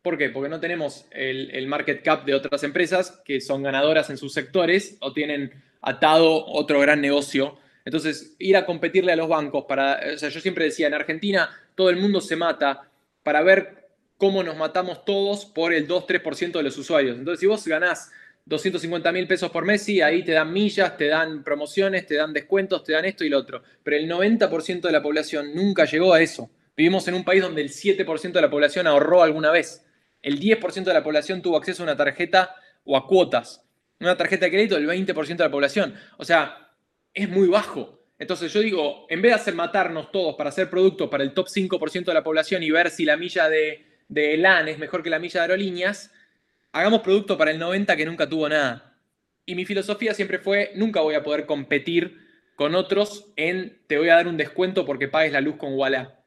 ¿Por 0.00 0.16
qué? 0.16 0.30
Porque 0.30 0.48
no 0.48 0.58
tenemos 0.58 1.04
el 1.10 1.66
market 1.66 2.02
cap 2.02 2.24
de 2.24 2.34
otras 2.34 2.62
empresas 2.62 3.20
que 3.26 3.42
son 3.42 3.62
ganadoras 3.62 4.08
en 4.08 4.16
sus 4.16 4.32
sectores 4.32 4.96
o 5.00 5.12
tienen 5.12 5.68
atado 5.80 6.44
otro 6.46 6.80
gran 6.80 7.00
negocio. 7.00 7.58
Entonces, 7.84 8.36
ir 8.38 8.56
a 8.56 8.66
competirle 8.66 9.12
a 9.12 9.16
los 9.16 9.28
bancos 9.28 9.64
para, 9.66 10.00
o 10.14 10.18
sea, 10.18 10.28
yo 10.28 10.40
siempre 10.40 10.64
decía, 10.66 10.86
en 10.86 10.94
Argentina 10.94 11.50
todo 11.74 11.90
el 11.90 11.96
mundo 11.96 12.20
se 12.20 12.36
mata 12.36 12.90
para 13.22 13.42
ver 13.42 13.88
cómo 14.16 14.42
nos 14.42 14.56
matamos 14.56 15.04
todos 15.04 15.46
por 15.46 15.72
el 15.72 15.88
2-3% 15.88 16.52
de 16.52 16.62
los 16.62 16.76
usuarios. 16.76 17.18
Entonces, 17.18 17.40
si 17.40 17.46
vos 17.46 17.66
ganás 17.66 18.10
250 18.44 19.12
mil 19.12 19.26
pesos 19.26 19.50
por 19.50 19.64
mes, 19.64 19.82
sí, 19.82 20.02
ahí 20.02 20.22
te 20.22 20.32
dan 20.32 20.52
millas, 20.52 20.96
te 20.96 21.06
dan 21.06 21.42
promociones, 21.42 22.06
te 22.06 22.16
dan 22.16 22.32
descuentos, 22.32 22.84
te 22.84 22.92
dan 22.92 23.06
esto 23.06 23.24
y 23.24 23.30
lo 23.30 23.38
otro. 23.38 23.62
Pero 23.82 23.96
el 23.96 24.10
90% 24.10 24.82
de 24.82 24.92
la 24.92 25.02
población 25.02 25.54
nunca 25.54 25.84
llegó 25.86 26.12
a 26.12 26.20
eso. 26.20 26.50
Vivimos 26.76 27.06
en 27.08 27.14
un 27.14 27.24
país 27.24 27.42
donde 27.42 27.62
el 27.62 27.70
7% 27.70 28.32
de 28.32 28.42
la 28.42 28.50
población 28.50 28.86
ahorró 28.86 29.22
alguna 29.22 29.50
vez. 29.50 29.86
El 30.22 30.38
10% 30.38 30.84
de 30.84 30.94
la 30.94 31.02
población 31.02 31.40
tuvo 31.40 31.56
acceso 31.56 31.82
a 31.82 31.84
una 31.84 31.96
tarjeta 31.96 32.54
o 32.84 32.96
a 32.96 33.06
cuotas 33.06 33.64
una 34.00 34.16
tarjeta 34.16 34.46
de 34.46 34.50
crédito 34.50 34.74
del 34.76 34.88
20% 34.88 35.36
de 35.36 35.44
la 35.44 35.50
población. 35.50 35.94
O 36.16 36.24
sea, 36.24 36.70
es 37.12 37.28
muy 37.28 37.48
bajo. 37.48 38.00
Entonces 38.18 38.52
yo 38.52 38.60
digo, 38.60 39.06
en 39.08 39.22
vez 39.22 39.30
de 39.30 39.36
hacer 39.36 39.54
matarnos 39.54 40.10
todos 40.12 40.34
para 40.36 40.50
hacer 40.50 40.68
productos 40.68 41.08
para 41.08 41.24
el 41.24 41.32
top 41.32 41.48
5% 41.48 42.04
de 42.04 42.14
la 42.14 42.24
población 42.24 42.62
y 42.62 42.70
ver 42.70 42.90
si 42.90 43.04
la 43.04 43.16
milla 43.16 43.48
de, 43.48 43.86
de 44.08 44.36
LAN 44.36 44.68
es 44.68 44.78
mejor 44.78 45.02
que 45.02 45.10
la 45.10 45.18
milla 45.18 45.40
de 45.40 45.44
aerolíneas, 45.52 46.12
hagamos 46.72 47.00
producto 47.00 47.38
para 47.38 47.50
el 47.50 47.58
90 47.58 47.96
que 47.96 48.06
nunca 48.06 48.28
tuvo 48.28 48.48
nada. 48.48 48.98
Y 49.46 49.54
mi 49.54 49.64
filosofía 49.64 50.14
siempre 50.14 50.38
fue, 50.38 50.72
nunca 50.76 51.00
voy 51.00 51.14
a 51.14 51.22
poder 51.22 51.46
competir 51.46 52.18
con 52.56 52.74
otros 52.74 53.32
en 53.36 53.80
te 53.86 53.96
voy 53.96 54.10
a 54.10 54.16
dar 54.16 54.28
un 54.28 54.36
descuento 54.36 54.84
porque 54.84 55.08
pagues 55.08 55.32
la 55.32 55.40
luz 55.40 55.56
con 55.56 55.74
Walla. 55.74 56.20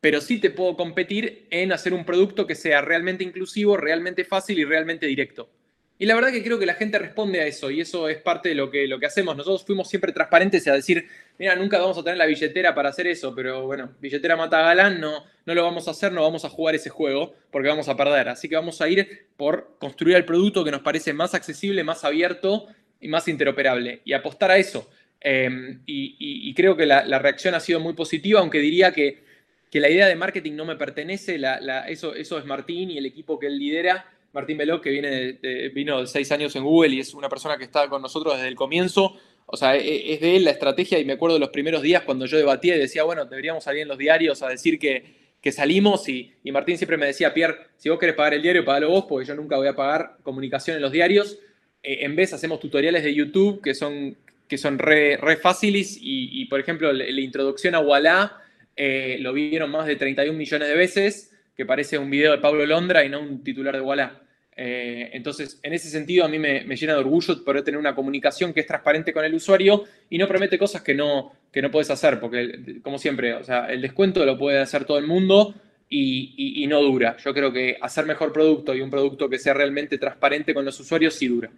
Pero 0.00 0.20
sí 0.20 0.38
te 0.38 0.50
puedo 0.50 0.76
competir 0.76 1.48
en 1.50 1.72
hacer 1.72 1.92
un 1.92 2.04
producto 2.04 2.46
que 2.46 2.54
sea 2.54 2.82
realmente 2.82 3.24
inclusivo, 3.24 3.76
realmente 3.76 4.24
fácil 4.24 4.60
y 4.60 4.64
realmente 4.64 5.06
directo. 5.06 5.50
Y 5.98 6.04
la 6.04 6.14
verdad 6.14 6.30
que 6.30 6.42
creo 6.44 6.58
que 6.58 6.66
la 6.66 6.74
gente 6.74 6.98
responde 6.98 7.40
a 7.40 7.46
eso 7.46 7.70
y 7.70 7.80
eso 7.80 8.08
es 8.08 8.18
parte 8.18 8.50
de 8.50 8.54
lo 8.54 8.70
que, 8.70 8.86
lo 8.86 8.98
que 8.98 9.06
hacemos. 9.06 9.34
Nosotros 9.34 9.64
fuimos 9.64 9.88
siempre 9.88 10.12
transparentes 10.12 10.66
a 10.68 10.74
decir, 10.74 11.06
mira, 11.38 11.56
nunca 11.56 11.78
vamos 11.78 11.96
a 11.96 12.02
tener 12.02 12.18
la 12.18 12.26
billetera 12.26 12.74
para 12.74 12.90
hacer 12.90 13.06
eso, 13.06 13.34
pero 13.34 13.64
bueno, 13.64 13.94
billetera 13.98 14.36
mata 14.36 14.60
galán, 14.60 15.00
no, 15.00 15.24
no 15.46 15.54
lo 15.54 15.62
vamos 15.62 15.88
a 15.88 15.92
hacer, 15.92 16.12
no 16.12 16.22
vamos 16.22 16.44
a 16.44 16.50
jugar 16.50 16.74
ese 16.74 16.90
juego 16.90 17.34
porque 17.50 17.68
vamos 17.68 17.88
a 17.88 17.96
perder. 17.96 18.28
Así 18.28 18.46
que 18.46 18.56
vamos 18.56 18.82
a 18.82 18.88
ir 18.90 19.26
por 19.38 19.76
construir 19.78 20.16
el 20.16 20.26
producto 20.26 20.64
que 20.64 20.70
nos 20.70 20.82
parece 20.82 21.14
más 21.14 21.34
accesible, 21.34 21.82
más 21.82 22.04
abierto 22.04 22.66
y 23.00 23.08
más 23.08 23.26
interoperable 23.28 24.02
y 24.04 24.12
apostar 24.12 24.50
a 24.50 24.58
eso. 24.58 24.90
Em, 25.18 25.80
y, 25.86 26.52
creo 26.54 26.76
que 26.76 26.84
la, 26.84 27.18
reacción 27.18 27.54
ha 27.54 27.60
sido 27.60 27.80
muy 27.80 27.94
positiva, 27.94 28.40
aunque 28.40 28.58
diría 28.58 28.92
que, 28.92 29.24
que 29.70 29.80
la 29.80 29.88
idea 29.88 30.06
de 30.06 30.14
marketing 30.14 30.52
no 30.52 30.66
me 30.66 30.76
pertenece, 30.76 31.40
eso, 31.88 32.14
eso 32.14 32.38
es 32.38 32.44
Martín 32.44 32.90
y 32.90 32.98
el 32.98 33.06
equipo 33.06 33.38
que 33.38 33.46
él 33.46 33.58
lidera 33.58 34.06
Martín 34.36 34.58
Veloc, 34.58 34.82
que 34.82 34.90
viene 34.90 35.32
de, 35.32 35.70
vino 35.70 36.06
seis 36.06 36.30
años 36.30 36.54
en 36.56 36.62
Google 36.62 36.94
y 36.94 37.00
es 37.00 37.14
una 37.14 37.30
persona 37.30 37.56
que 37.56 37.64
está 37.64 37.88
con 37.88 38.02
nosotros 38.02 38.34
desde 38.34 38.48
el 38.48 38.54
comienzo. 38.54 39.16
O 39.46 39.56
sea, 39.56 39.76
e, 39.76 40.12
es 40.12 40.20
de 40.20 40.36
él 40.36 40.44
la 40.44 40.50
estrategia 40.50 40.98
y 40.98 41.06
me 41.06 41.14
acuerdo 41.14 41.36
de 41.36 41.40
los 41.40 41.48
primeros 41.48 41.80
días 41.80 42.02
cuando 42.02 42.26
yo 42.26 42.36
debatía 42.36 42.76
y 42.76 42.78
decía, 42.78 43.02
bueno, 43.04 43.24
deberíamos 43.24 43.64
salir 43.64 43.82
en 43.82 43.88
los 43.88 43.96
diarios 43.96 44.42
a 44.42 44.48
decir 44.48 44.78
que, 44.78 45.16
que 45.40 45.52
salimos 45.52 46.06
y, 46.10 46.34
Martín 46.52 46.76
siempre 46.76 46.98
me 46.98 47.06
decía, 47.06 47.32
Pierre, 47.32 47.56
si 47.78 47.88
vos 47.88 47.98
querés 47.98 48.14
pagar 48.14 48.34
el 48.34 48.42
diario, 48.42 48.62
pagalo 48.62 48.90
vos, 48.90 49.06
porque 49.08 49.26
yo 49.26 49.34
nunca 49.34 49.56
voy 49.56 49.68
a 49.68 49.74
pagar 49.74 50.18
comunicación 50.22 50.76
en 50.76 50.82
los 50.82 50.92
diarios. 50.92 51.38
Eh, 51.82 52.04
en 52.04 52.14
vez 52.14 52.34
hacemos 52.34 52.60
tutoriales 52.60 53.04
de 53.04 53.14
YouTube 53.14 53.62
que 53.62 53.74
son, 53.74 54.18
que 54.46 54.58
son 54.58 54.78
re, 54.78 55.16
re 55.16 55.36
fáciles 55.36 55.96
y, 55.98 56.44
por 56.44 56.60
ejemplo, 56.60 56.92
la, 56.92 57.20
introducción 57.20 57.74
a 57.74 57.80
Walla 57.80 58.36
eh, 58.76 59.16
lo 59.20 59.32
vieron 59.32 59.70
más 59.70 59.86
de 59.86 59.96
31 59.96 60.36
millones 60.36 60.68
de 60.68 60.74
veces, 60.74 61.32
que 61.56 61.64
parece 61.64 61.96
un 61.96 62.10
video 62.10 62.32
de 62.32 62.38
Pablo 62.38 62.66
Londra 62.66 63.02
y 63.02 63.08
no 63.08 63.20
un 63.20 63.42
titular 63.42 63.74
de 63.74 63.80
Walla. 63.80 64.25
Eh, 64.58 65.10
entonces, 65.12 65.60
en 65.62 65.74
ese 65.74 65.90
sentido, 65.90 66.24
a 66.24 66.28
mí 66.28 66.38
me, 66.38 66.64
llena 66.64 66.94
de 66.94 67.00
orgullo 67.00 67.44
poder 67.44 67.62
tener 67.62 67.78
una 67.78 67.94
comunicación 67.94 68.54
que 68.54 68.60
es 68.60 68.66
transparente 68.66 69.12
con 69.12 69.24
el 69.24 69.34
usuario 69.34 69.84
y 70.08 70.16
no 70.16 70.26
promete 70.26 70.58
cosas 70.58 70.80
que 70.82 70.94
no, 70.94 71.32
que 71.52 71.60
no 71.60 71.70
puedes 71.70 71.90
hacer, 71.90 72.18
porque, 72.18 72.80
como 72.82 72.98
siempre, 72.98 73.34
o 73.34 73.44
sea, 73.44 73.66
el 73.66 73.82
descuento 73.82 74.24
lo 74.24 74.38
puede 74.38 74.58
hacer 74.60 74.86
todo 74.86 74.98
el 74.98 75.06
mundo 75.06 75.54
y, 75.90 76.66
no 76.68 76.80
dura. 76.80 77.16
Yo 77.18 77.34
creo 77.34 77.52
que 77.52 77.76
hacer 77.80 78.06
mejor 78.06 78.32
producto 78.32 78.74
y 78.74 78.80
un 78.80 78.90
producto 78.90 79.28
que 79.28 79.38
sea 79.38 79.54
realmente 79.54 79.98
transparente 79.98 80.54
con 80.54 80.64
los 80.64 80.80
usuarios 80.80 81.14
sí 81.14 81.28
dura. 81.28 81.50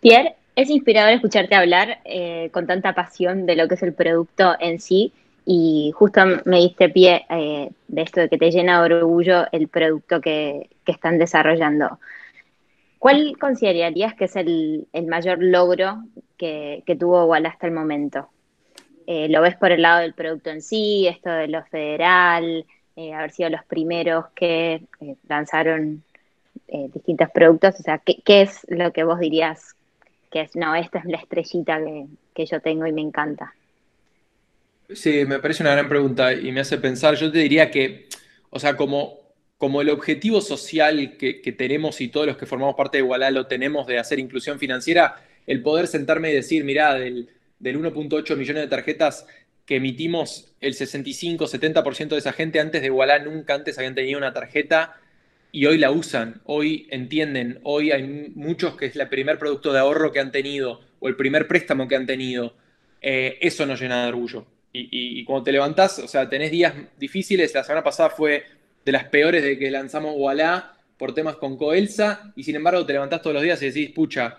Pierre, 0.00 0.34
es 0.56 0.68
inspirador 0.68 1.12
escucharte 1.12 1.54
hablar 1.54 2.00
eh, 2.04 2.50
con 2.52 2.66
tanta 2.66 2.94
pasión 2.94 3.46
de 3.46 3.56
lo 3.56 3.68
que 3.68 3.76
es 3.76 3.82
el 3.82 3.94
producto 3.94 4.56
en 4.58 4.80
sí 4.80 5.12
y 5.44 5.92
justo 5.94 6.20
me 6.44 6.58
diste 6.58 6.88
pie 6.88 7.24
eh, 7.28 7.70
de 7.88 8.02
esto 8.02 8.20
de 8.20 8.28
que 8.28 8.38
te 8.38 8.50
llena 8.50 8.82
de 8.82 8.94
orgullo 8.94 9.46
el 9.52 9.68
producto 9.68 10.20
que, 10.20 10.68
están 10.86 11.18
desarrollando. 11.18 12.00
¿Cuál 12.98 13.38
considerarías 13.38 14.14
que 14.14 14.24
es 14.24 14.34
el, 14.34 14.88
mayor 15.06 15.40
logro 15.40 16.02
que, 16.36 16.82
tuvo 16.98 17.26
Walla 17.26 17.48
hasta 17.48 17.68
el 17.68 17.72
momento? 17.72 18.28
Eh, 19.06 19.28
¿Lo 19.28 19.40
ves 19.40 19.54
por 19.54 19.70
el 19.70 19.82
lado 19.82 20.00
del 20.00 20.14
producto 20.14 20.50
en 20.50 20.62
sí, 20.62 21.06
esto 21.06 21.30
de 21.30 21.46
lo 21.46 21.62
federal, 21.66 22.66
eh, 22.96 23.14
haber 23.14 23.30
sido 23.30 23.50
los 23.50 23.64
primeros 23.66 24.30
que 24.34 24.82
lanzaron 25.28 26.02
distintos 26.92 27.30
productos? 27.30 27.78
O 27.78 27.82
sea, 27.84 27.98
¿qué, 27.98 28.42
es 28.42 28.66
lo 28.68 28.92
que 28.92 29.04
vos 29.04 29.20
dirías 29.20 29.76
que 30.32 30.40
es, 30.40 30.56
no, 30.56 30.74
esta 30.74 30.98
es 30.98 31.04
la 31.04 31.18
estrellita 31.18 31.78
que 32.34 32.46
yo 32.46 32.60
tengo 32.60 32.84
y 32.84 32.92
me 32.92 33.02
encanta? 33.02 33.54
Sí, 34.94 35.24
me 35.24 35.38
parece 35.38 35.62
una 35.62 35.72
gran 35.72 35.88
pregunta 35.88 36.32
y 36.32 36.50
me 36.50 36.60
hace 36.60 36.76
pensar, 36.78 37.14
yo 37.14 37.30
te 37.30 37.38
diría 37.38 37.70
que, 37.70 38.08
o 38.50 38.58
sea, 38.58 38.76
como, 38.76 39.20
como 39.56 39.82
el 39.82 39.90
objetivo 39.90 40.40
social 40.40 41.16
que, 41.16 41.54
tenemos 41.56 42.00
y 42.00 42.08
todos 42.08 42.26
los 42.26 42.36
que 42.36 42.46
formamos 42.46 42.74
parte 42.74 42.98
de 42.98 43.04
Igualá 43.04 43.30
lo 43.30 43.46
tenemos 43.46 43.86
de 43.86 43.98
hacer 43.98 44.18
inclusión 44.18 44.58
financiera, 44.58 45.22
el 45.46 45.62
poder 45.62 45.86
sentarme 45.86 46.30
y 46.30 46.34
decir, 46.34 46.64
mira, 46.64 46.94
del, 46.94 47.28
1.8 47.60 48.36
millones 48.36 48.62
de 48.62 48.68
tarjetas 48.68 49.26
que 49.64 49.76
emitimos, 49.76 50.54
el 50.60 50.74
65-70% 50.74 52.08
de 52.08 52.18
esa 52.18 52.32
gente 52.32 52.58
antes 52.58 52.80
de 52.80 52.88
Igualá 52.88 53.20
nunca 53.20 53.54
antes 53.54 53.78
habían 53.78 53.94
tenido 53.94 54.18
una 54.18 54.32
tarjeta 54.32 54.96
y 55.52 55.66
hoy 55.66 55.78
la 55.78 55.92
usan, 55.92 56.40
hoy 56.44 56.88
entienden, 56.90 57.60
hoy 57.62 57.92
hay 57.92 58.32
muchos 58.34 58.76
que 58.76 58.86
es 58.86 58.96
el 58.96 59.08
primer 59.08 59.38
producto 59.38 59.72
de 59.72 59.78
ahorro 59.78 60.10
que 60.10 60.20
han 60.20 60.32
tenido 60.32 60.80
o 60.98 61.08
el 61.08 61.16
primer 61.16 61.46
préstamo 61.46 61.86
que 61.86 61.96
han 61.96 62.06
tenido. 62.06 62.56
Eh, 63.02 63.38
eso 63.40 63.66
nos 63.66 63.80
llena 63.80 64.02
de 64.02 64.08
orgullo 64.08 64.46
y, 64.72 65.24
cuando 65.24 65.44
te 65.44 65.52
levantás, 65.52 65.98
o 65.98 66.08
sea, 66.08 66.28
tenés 66.28 66.50
días 66.50 66.74
difíciles. 66.98 67.54
La 67.54 67.64
semana 67.64 67.82
pasada 67.82 68.10
fue 68.10 68.44
de 68.84 68.92
las 68.92 69.04
peores 69.04 69.42
de 69.42 69.58
que 69.58 69.70
lanzamos 69.70 70.14
Wallah 70.16 70.74
por 70.96 71.14
temas 71.14 71.36
con 71.36 71.56
Coelsa, 71.56 72.32
y 72.36 72.44
sin 72.44 72.56
embargo 72.56 72.84
te 72.84 72.92
levantás 72.92 73.22
todos 73.22 73.34
los 73.34 73.42
días 73.42 73.60
y 73.62 73.66
decís, 73.66 73.90
pucha, 73.90 74.38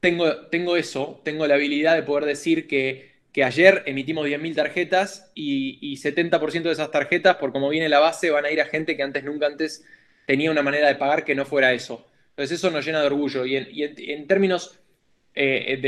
tengo, 0.00 0.48
tengo 0.48 0.76
eso, 0.76 1.20
tengo 1.24 1.46
la 1.46 1.54
habilidad 1.54 1.94
de 1.94 2.02
poder 2.02 2.24
decir 2.24 2.66
que, 2.66 3.12
que 3.32 3.44
ayer 3.44 3.84
emitimos 3.86 4.26
10.000 4.26 4.54
tarjetas 4.54 5.30
y, 5.34 5.96
70% 5.96 6.62
de 6.62 6.72
esas 6.72 6.90
tarjetas, 6.90 7.36
por 7.36 7.52
como 7.52 7.68
viene 7.68 7.88
la 7.88 8.00
base, 8.00 8.30
van 8.30 8.44
a 8.44 8.50
ir 8.50 8.60
a 8.60 8.66
gente 8.66 8.96
que 8.96 9.02
antes 9.02 9.24
nunca 9.24 9.46
antes 9.46 9.84
tenía 10.26 10.50
una 10.50 10.62
manera 10.62 10.88
de 10.88 10.96
pagar 10.96 11.24
que 11.24 11.34
no 11.34 11.46
fuera 11.46 11.72
eso. 11.72 12.06
Entonces 12.30 12.58
eso 12.58 12.70
nos 12.70 12.84
llena 12.84 13.00
de 13.00 13.06
orgullo. 13.06 13.46
Y 13.46 13.56
en, 13.56 14.26
términos 14.26 14.80
eh, 15.34 15.78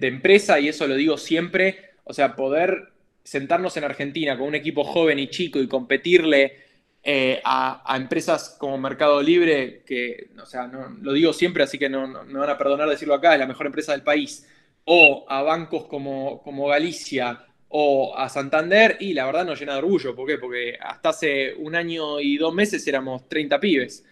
de 0.00 0.06
empresa, 0.06 0.58
y 0.58 0.68
eso 0.68 0.86
lo 0.86 0.94
digo 0.94 1.18
siempre, 1.18 1.90
o 2.04 2.14
sea, 2.14 2.34
poder 2.34 2.88
sentarnos 3.30 3.76
en 3.76 3.84
Argentina 3.84 4.36
con 4.36 4.48
un 4.48 4.56
equipo 4.56 4.82
joven 4.82 5.20
y 5.20 5.28
chico 5.28 5.60
y 5.60 5.68
competirle 5.68 6.52
eh, 7.00 7.40
a, 7.44 7.96
empresas 7.96 8.56
como 8.58 8.76
Mercado 8.76 9.22
Libre, 9.22 9.84
que, 9.86 10.30
o 10.36 10.44
sea, 10.44 10.66
no, 10.66 10.88
lo 11.00 11.12
digo 11.12 11.32
siempre, 11.32 11.62
así 11.62 11.78
que 11.78 11.88
no, 11.88 12.08
me 12.24 12.38
van 12.40 12.50
a 12.50 12.58
perdonar 12.58 12.88
decirlo 12.88 13.14
acá, 13.14 13.34
es 13.34 13.38
la 13.38 13.46
mejor 13.46 13.66
empresa 13.66 13.92
del 13.92 14.02
país, 14.02 14.48
o 14.84 15.26
a 15.28 15.42
bancos 15.42 15.86
como, 15.86 16.42
como 16.42 16.66
Galicia 16.66 17.46
o 17.68 18.18
a 18.18 18.28
Santander, 18.28 18.96
y 18.98 19.12
la 19.12 19.26
verdad 19.26 19.44
nos 19.44 19.60
llena 19.60 19.74
de 19.74 19.78
orgullo. 19.78 20.16
¿Por 20.16 20.26
qué? 20.26 20.36
Porque 20.36 20.76
hasta 20.80 21.10
hace 21.10 21.54
un 21.54 21.76
año 21.76 22.18
y 22.18 22.36
dos 22.36 22.52
meses 22.52 22.84
éramos 22.88 23.28
30 23.28 23.60
pibes 23.60 24.04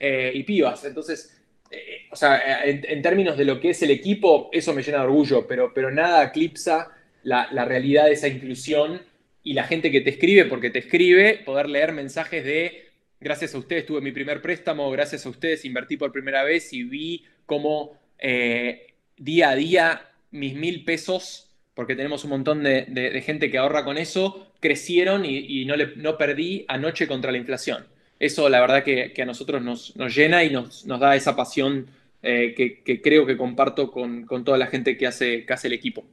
eh, 0.00 0.32
y 0.34 0.42
pibas. 0.42 0.84
Entonces, 0.84 1.40
eh, 1.70 2.08
o 2.10 2.16
sea, 2.16 2.64
en, 2.64 3.02
términos 3.02 3.36
de 3.38 3.44
lo 3.44 3.60
que 3.60 3.70
es 3.70 3.80
el 3.82 3.92
equipo, 3.92 4.50
eso 4.52 4.74
me 4.74 4.82
llena 4.82 4.98
de 4.98 5.04
orgullo, 5.04 5.46
pero, 5.46 5.72
pero 5.72 5.92
nada 5.92 6.24
eclipsa 6.24 6.90
la, 7.24 7.64
realidad 7.64 8.06
de 8.06 8.12
esa 8.12 8.28
inclusión 8.28 9.02
y 9.42 9.54
la 9.54 9.64
gente 9.64 9.90
que 9.90 10.00
te 10.00 10.10
escribe, 10.10 10.44
porque 10.44 10.70
te 10.70 10.78
escribe, 10.78 11.40
poder 11.44 11.68
leer 11.68 11.92
mensajes 11.92 12.44
de, 12.44 12.88
gracias 13.20 13.54
a 13.54 13.58
ustedes 13.58 13.86
tuve 13.86 14.00
mi 14.00 14.12
primer 14.12 14.40
préstamo, 14.40 14.90
gracias 14.90 15.26
a 15.26 15.30
ustedes 15.30 15.64
invertí 15.64 15.96
por 15.96 16.12
primera 16.12 16.44
vez 16.44 16.72
y 16.72 16.84
vi 16.84 17.24
cómo 17.46 17.98
eh, 18.18 18.94
día 19.16 19.50
a 19.50 19.54
día 19.54 20.08
mis 20.30 20.54
mil 20.54 20.84
pesos, 20.84 21.50
porque 21.74 21.96
tenemos 21.96 22.24
un 22.24 22.30
montón 22.30 22.62
de, 22.62 23.22
gente 23.24 23.50
que 23.50 23.58
ahorra 23.58 23.84
con 23.84 23.98
eso, 23.98 24.52
crecieron 24.60 25.24
y, 25.24 25.64
no, 25.64 26.18
perdí 26.18 26.64
anoche 26.68 27.06
contra 27.06 27.32
la 27.32 27.38
inflación. 27.38 27.86
Eso 28.18 28.48
la 28.48 28.60
verdad 28.60 28.84
que, 28.84 29.12
a 29.20 29.24
nosotros 29.24 29.62
nos, 29.62 29.94
llena 30.14 30.44
y 30.44 30.50
nos, 30.50 30.86
da 30.86 31.16
esa 31.16 31.36
pasión 31.36 31.86
eh, 32.22 32.54
que, 32.56 33.00
creo 33.02 33.26
que 33.26 33.36
comparto 33.36 33.90
con, 33.90 34.26
toda 34.44 34.58
la 34.58 34.66
gente 34.66 34.96
que 34.96 35.06
hace, 35.06 35.44
que 35.44 35.52
hace 35.52 35.66
el 35.68 35.74
equipo. 35.74 36.04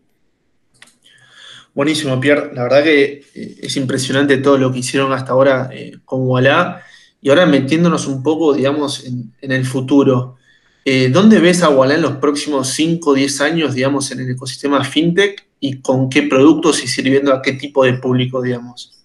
Buenísimo, 1.74 2.20
Pierre. 2.20 2.54
La 2.54 2.64
verdad 2.64 2.84
que 2.84 3.24
eh, 3.34 3.56
es 3.62 3.78
impresionante 3.78 4.38
todo 4.38 4.58
lo 4.58 4.72
que 4.72 4.80
hicieron 4.80 5.14
hasta 5.14 5.32
ahora 5.32 5.70
eh, 5.72 5.94
con 6.04 6.28
Walla. 6.28 6.82
Y 7.22 7.30
ahora 7.30 7.46
metiéndonos 7.46 8.08
un 8.08 8.22
poco, 8.24 8.54
digamos, 8.54 9.06
en, 9.06 9.52
el 9.52 9.66
futuro. 9.66 10.38
Eh, 10.84 11.10
¿Dónde 11.10 11.40
ves 11.40 11.62
a 11.62 11.70
Walla 11.70 11.96
en 11.96 12.02
los 12.02 12.18
próximos 12.18 12.70
5 12.70 13.12
o 13.12 13.14
10 13.14 13.42
años, 13.42 13.76
digamos, 13.76 14.12
en 14.12 14.20
el 14.20 14.32
ecosistema 14.32 14.84
fintech? 14.84 15.46
¿Y 15.60 15.80
con 15.82 16.10
qué 16.10 16.24
productos 16.24 16.84
y 16.84 16.88
sirviendo 16.88 17.32
a 17.32 17.42
qué 17.42 17.54
tipo 17.54 17.86
de 17.86 17.94
público, 17.94 18.42
digamos? 18.42 18.98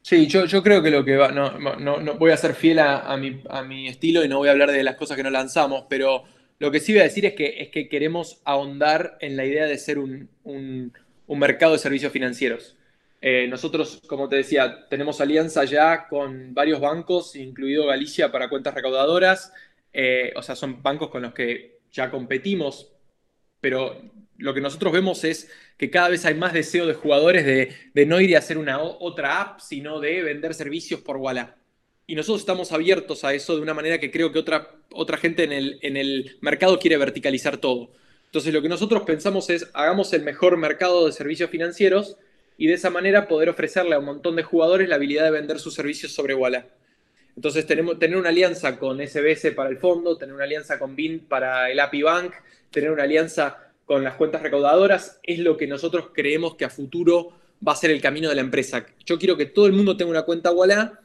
Sí, 0.00 0.26
yo, 0.26 0.62
creo 0.62 0.82
que 0.82 0.90
lo 0.90 1.04
que 1.04 1.16
va, 1.16 1.30
no, 1.30 1.58
no, 1.58 2.14
voy 2.16 2.32
a 2.32 2.36
ser 2.36 2.54
fiel 2.54 2.80
a, 2.80 3.16
mi, 3.16 3.88
estilo 3.88 4.24
y 4.24 4.28
no 4.28 4.38
voy 4.38 4.48
a 4.48 4.52
hablar 4.52 4.72
de 4.72 4.82
las 4.82 4.96
cosas 4.96 5.16
que 5.16 5.22
no 5.22 5.30
lanzamos, 5.30 5.84
pero 5.88 6.24
lo 6.58 6.70
que 6.70 6.80
sí 6.80 6.92
voy 6.92 7.02
a 7.02 7.04
decir 7.04 7.24
es 7.24 7.34
que, 7.34 7.60
es 7.60 7.68
que 7.68 7.88
queremos 7.88 8.40
ahondar 8.44 9.16
en 9.20 9.36
la 9.36 9.44
idea 9.44 9.66
de 9.66 9.78
ser 9.78 9.98
un 9.98 10.28
mercado 11.38 11.72
de 11.72 11.78
servicios 11.78 12.12
financieros. 12.12 12.76
Eh, 13.20 13.46
nosotros, 13.48 14.00
como 14.08 14.28
te 14.28 14.36
decía, 14.36 14.88
tenemos 14.88 15.20
alianza 15.20 15.64
ya 15.64 16.08
con 16.08 16.54
varios 16.54 16.80
bancos, 16.80 17.36
incluido 17.36 17.86
Galicia 17.86 18.32
para 18.32 18.48
cuentas 18.48 18.74
recaudadoras. 18.74 19.52
Eh, 19.92 20.32
o 20.36 20.42
sea, 20.42 20.56
son 20.56 20.82
bancos 20.82 21.08
con 21.08 21.22
los 21.22 21.32
que 21.32 21.78
ya 21.92 22.10
competimos, 22.10 22.92
pero 23.60 24.00
lo 24.38 24.54
que 24.54 24.60
nosotros 24.60 24.92
vemos 24.92 25.22
es 25.22 25.50
que 25.76 25.90
cada 25.90 26.08
vez 26.08 26.24
hay 26.24 26.34
más 26.34 26.52
deseo 26.52 26.86
de 26.86 26.94
jugadores 26.94 27.44
de, 27.46 28.06
no 28.06 28.20
ir 28.20 28.34
a 28.34 28.40
hacer 28.40 28.58
una 28.58 28.80
otra 28.80 29.40
app, 29.40 29.60
sino 29.60 30.00
de 30.00 30.22
vender 30.22 30.54
servicios 30.54 31.00
por 31.00 31.16
Walla. 31.18 31.56
y 32.06 32.16
nosotros 32.16 32.40
estamos 32.40 32.72
abiertos 32.72 33.24
a 33.24 33.34
eso 33.34 33.54
de 33.54 33.62
una 33.62 33.74
manera 33.74 33.98
que 34.00 34.10
creo 34.10 34.32
que 34.32 34.38
otra, 34.40 34.70
otra 34.92 35.16
gente 35.18 35.44
en 35.44 35.52
el, 35.52 35.78
en 35.82 35.96
el 35.96 36.38
mercado 36.40 36.78
quiere 36.78 36.96
verticalizar 36.96 37.58
todo. 37.58 37.92
Entonces 38.32 38.54
lo 38.54 38.62
que 38.62 38.70
nosotros 38.70 39.02
pensamos 39.02 39.50
es, 39.50 39.68
hagamos 39.74 40.14
el 40.14 40.22
mejor 40.22 40.56
mercado 40.56 41.04
de 41.04 41.12
servicios 41.12 41.50
financieros 41.50 42.16
y 42.56 42.66
de 42.66 42.72
esa 42.72 42.88
manera 42.88 43.28
poder 43.28 43.50
ofrecerle 43.50 43.94
a 43.94 43.98
un 43.98 44.06
montón 44.06 44.36
de 44.36 44.42
jugadores 44.42 44.88
la 44.88 44.94
habilidad 44.94 45.24
de 45.24 45.32
vender 45.32 45.58
sus 45.58 45.74
servicios 45.74 46.12
sobre 46.12 46.32
Walla. 46.32 46.66
Entonces 47.36 47.66
tenemos, 47.66 47.98
tener 47.98 48.16
una 48.16 48.30
alianza 48.30 48.78
con 48.78 49.06
SBS 49.06 49.50
para 49.54 49.68
el 49.68 49.76
fondo, 49.76 50.16
tener 50.16 50.34
una 50.34 50.44
alianza 50.44 50.78
con 50.78 50.96
BIN 50.96 51.26
para 51.28 51.70
el 51.70 51.78
API 51.78 52.02
Bank, 52.04 52.32
tener 52.70 52.90
una 52.90 53.02
alianza 53.02 53.70
con 53.84 54.02
las 54.02 54.14
cuentas 54.14 54.40
recaudadoras, 54.40 55.20
es 55.22 55.38
lo 55.38 55.58
que 55.58 55.66
nosotros 55.66 56.06
creemos 56.14 56.54
que 56.54 56.64
a 56.64 56.70
futuro 56.70 57.34
va 57.66 57.72
a 57.72 57.76
ser 57.76 57.90
el 57.90 58.00
camino 58.00 58.30
de 58.30 58.34
la 58.36 58.40
empresa. 58.40 58.86
Yo 59.04 59.18
quiero 59.18 59.36
que 59.36 59.44
todo 59.44 59.66
el 59.66 59.74
mundo 59.74 59.94
tenga 59.94 60.10
una 60.10 60.22
cuenta 60.22 60.52
Walla 60.52 61.00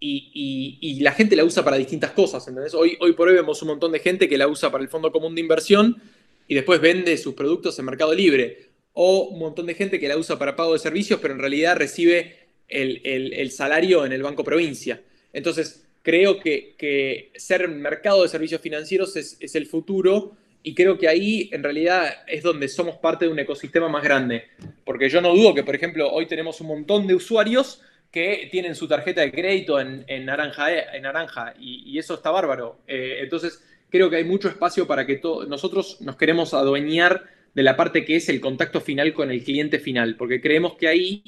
y, 0.00 0.98
la 1.02 1.12
gente 1.12 1.36
la 1.36 1.44
usa 1.44 1.62
para 1.62 1.76
distintas 1.76 2.12
cosas. 2.12 2.48
Hoy, 2.72 2.96
hoy 3.00 3.12
por 3.12 3.28
hoy 3.28 3.34
vemos 3.34 3.60
un 3.60 3.68
montón 3.68 3.92
de 3.92 3.98
gente 3.98 4.30
que 4.30 4.38
la 4.38 4.48
usa 4.48 4.70
para 4.70 4.82
el 4.82 4.88
fondo 4.88 5.12
común 5.12 5.34
de 5.34 5.42
inversión 5.42 6.00
y 6.48 6.54
después 6.54 6.80
vende 6.80 7.16
sus 7.16 7.34
productos 7.34 7.78
en 7.78 7.84
Mercado 7.84 8.14
Libre. 8.14 8.70
O 8.92 9.28
un 9.28 9.38
montón 9.40 9.66
de 9.66 9.74
gente 9.74 9.98
que 9.98 10.08
la 10.08 10.16
usa 10.16 10.38
para 10.38 10.54
pago 10.54 10.72
de 10.72 10.78
servicios, 10.78 11.18
pero 11.20 11.34
en 11.34 11.40
realidad 11.40 11.76
recibe 11.76 12.36
el, 12.68 13.50
salario 13.50 14.06
en 14.06 14.12
el 14.12 14.22
Banco 14.22 14.44
Provincia. 14.44 15.02
Entonces, 15.32 15.84
creo 16.02 16.38
que, 16.38 17.30
ser 17.34 17.68
mercado 17.68 18.22
de 18.22 18.28
servicios 18.28 18.60
financieros 18.60 19.16
es, 19.16 19.36
es 19.40 19.54
el 19.54 19.66
futuro 19.66 20.36
y 20.62 20.74
creo 20.74 20.96
que 20.96 21.08
ahí 21.08 21.50
en 21.52 21.62
realidad 21.62 22.24
es 22.26 22.42
donde 22.42 22.68
somos 22.68 22.96
parte 22.96 23.26
de 23.26 23.32
un 23.32 23.38
ecosistema 23.38 23.88
más 23.88 24.02
grande. 24.02 24.44
Porque 24.84 25.10
yo 25.10 25.20
no 25.20 25.34
dudo 25.34 25.54
que, 25.54 25.64
por 25.64 25.74
ejemplo, 25.74 26.10
hoy 26.10 26.26
tenemos 26.26 26.60
un 26.60 26.68
montón 26.68 27.06
de 27.06 27.14
usuarios 27.14 27.82
que 28.10 28.48
tienen 28.50 28.76
su 28.76 28.86
tarjeta 28.86 29.22
de 29.22 29.32
crédito 29.32 29.80
en, 29.80 30.06
naranja, 30.24 30.94
en 30.94 31.02
naranja 31.02 31.52
y, 31.58 31.98
eso 31.98 32.14
está 32.14 32.30
bárbaro. 32.30 32.78
Eh, 32.86 33.18
entonces, 33.20 33.60
creo 33.94 34.10
que 34.10 34.16
hay 34.16 34.24
mucho 34.24 34.48
espacio 34.48 34.88
para 34.88 35.06
que 35.06 35.20
nosotros 35.46 36.00
nos 36.00 36.16
queremos 36.16 36.52
adueñar 36.52 37.26
de 37.54 37.62
la 37.62 37.76
parte 37.76 38.04
que 38.04 38.16
es 38.16 38.28
el 38.28 38.40
contacto 38.40 38.80
final 38.80 39.14
con 39.14 39.30
el 39.30 39.44
cliente 39.44 39.78
final, 39.78 40.16
porque 40.16 40.40
creemos 40.40 40.74
que 40.74 40.88
ahí 40.88 41.22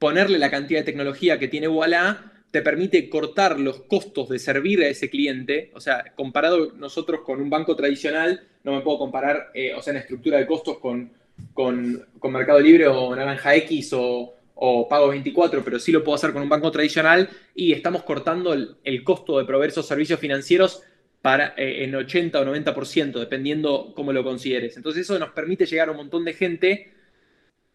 ponerle 0.00 0.40
la 0.40 0.50
cantidad 0.50 0.80
de 0.80 0.84
tecnología 0.84 1.38
que 1.38 1.46
tiene 1.46 1.68
Walla 1.68 2.32
te 2.50 2.62
permite 2.62 3.08
cortar 3.08 3.60
los 3.60 3.82
costos 3.82 4.28
de 4.30 4.40
servir 4.40 4.82
a 4.82 4.88
ese 4.88 5.08
cliente. 5.08 5.70
O 5.72 5.80
sea, 5.80 6.12
comparado 6.16 6.72
nosotros 6.72 7.20
con 7.20 7.40
un 7.40 7.48
banco 7.48 7.76
tradicional, 7.76 8.48
no 8.64 8.74
me 8.74 8.80
puedo 8.80 8.98
comparar, 8.98 9.52
eh, 9.54 9.72
o 9.72 9.80
sea, 9.80 9.92
en 9.92 10.00
estructura 10.00 10.38
de 10.38 10.48
costos 10.48 10.78
con, 10.78 11.12
con, 11.54 12.04
con 12.18 12.32
Mercado 12.32 12.58
Libre 12.58 12.88
o 12.88 13.14
Naranja 13.14 13.54
X 13.54 13.92
o, 13.92 14.34
o 14.62 14.86
pago 14.86 15.08
24, 15.08 15.64
pero 15.64 15.78
sí 15.78 15.90
lo 15.90 16.04
puedo 16.04 16.16
hacer 16.16 16.34
con 16.34 16.42
un 16.42 16.48
banco 16.48 16.70
tradicional 16.70 17.30
y 17.54 17.72
estamos 17.72 18.02
cortando 18.02 18.52
el, 18.52 19.04
costo 19.04 19.38
de 19.38 19.46
proveer 19.46 19.70
esos 19.70 19.86
servicios 19.86 20.20
financieros 20.20 20.82
eh, 21.24 21.84
en 21.84 21.94
80 21.94 22.40
o 22.40 22.44
90%, 22.44 23.18
dependiendo 23.18 23.92
cómo 23.94 24.12
lo 24.12 24.24
consideres. 24.24 24.76
Entonces 24.76 25.02
eso 25.02 25.18
nos 25.18 25.30
permite 25.30 25.66
llegar 25.66 25.88
a 25.88 25.92
un 25.92 25.98
montón 25.98 26.24
de 26.24 26.34
gente 26.34 26.92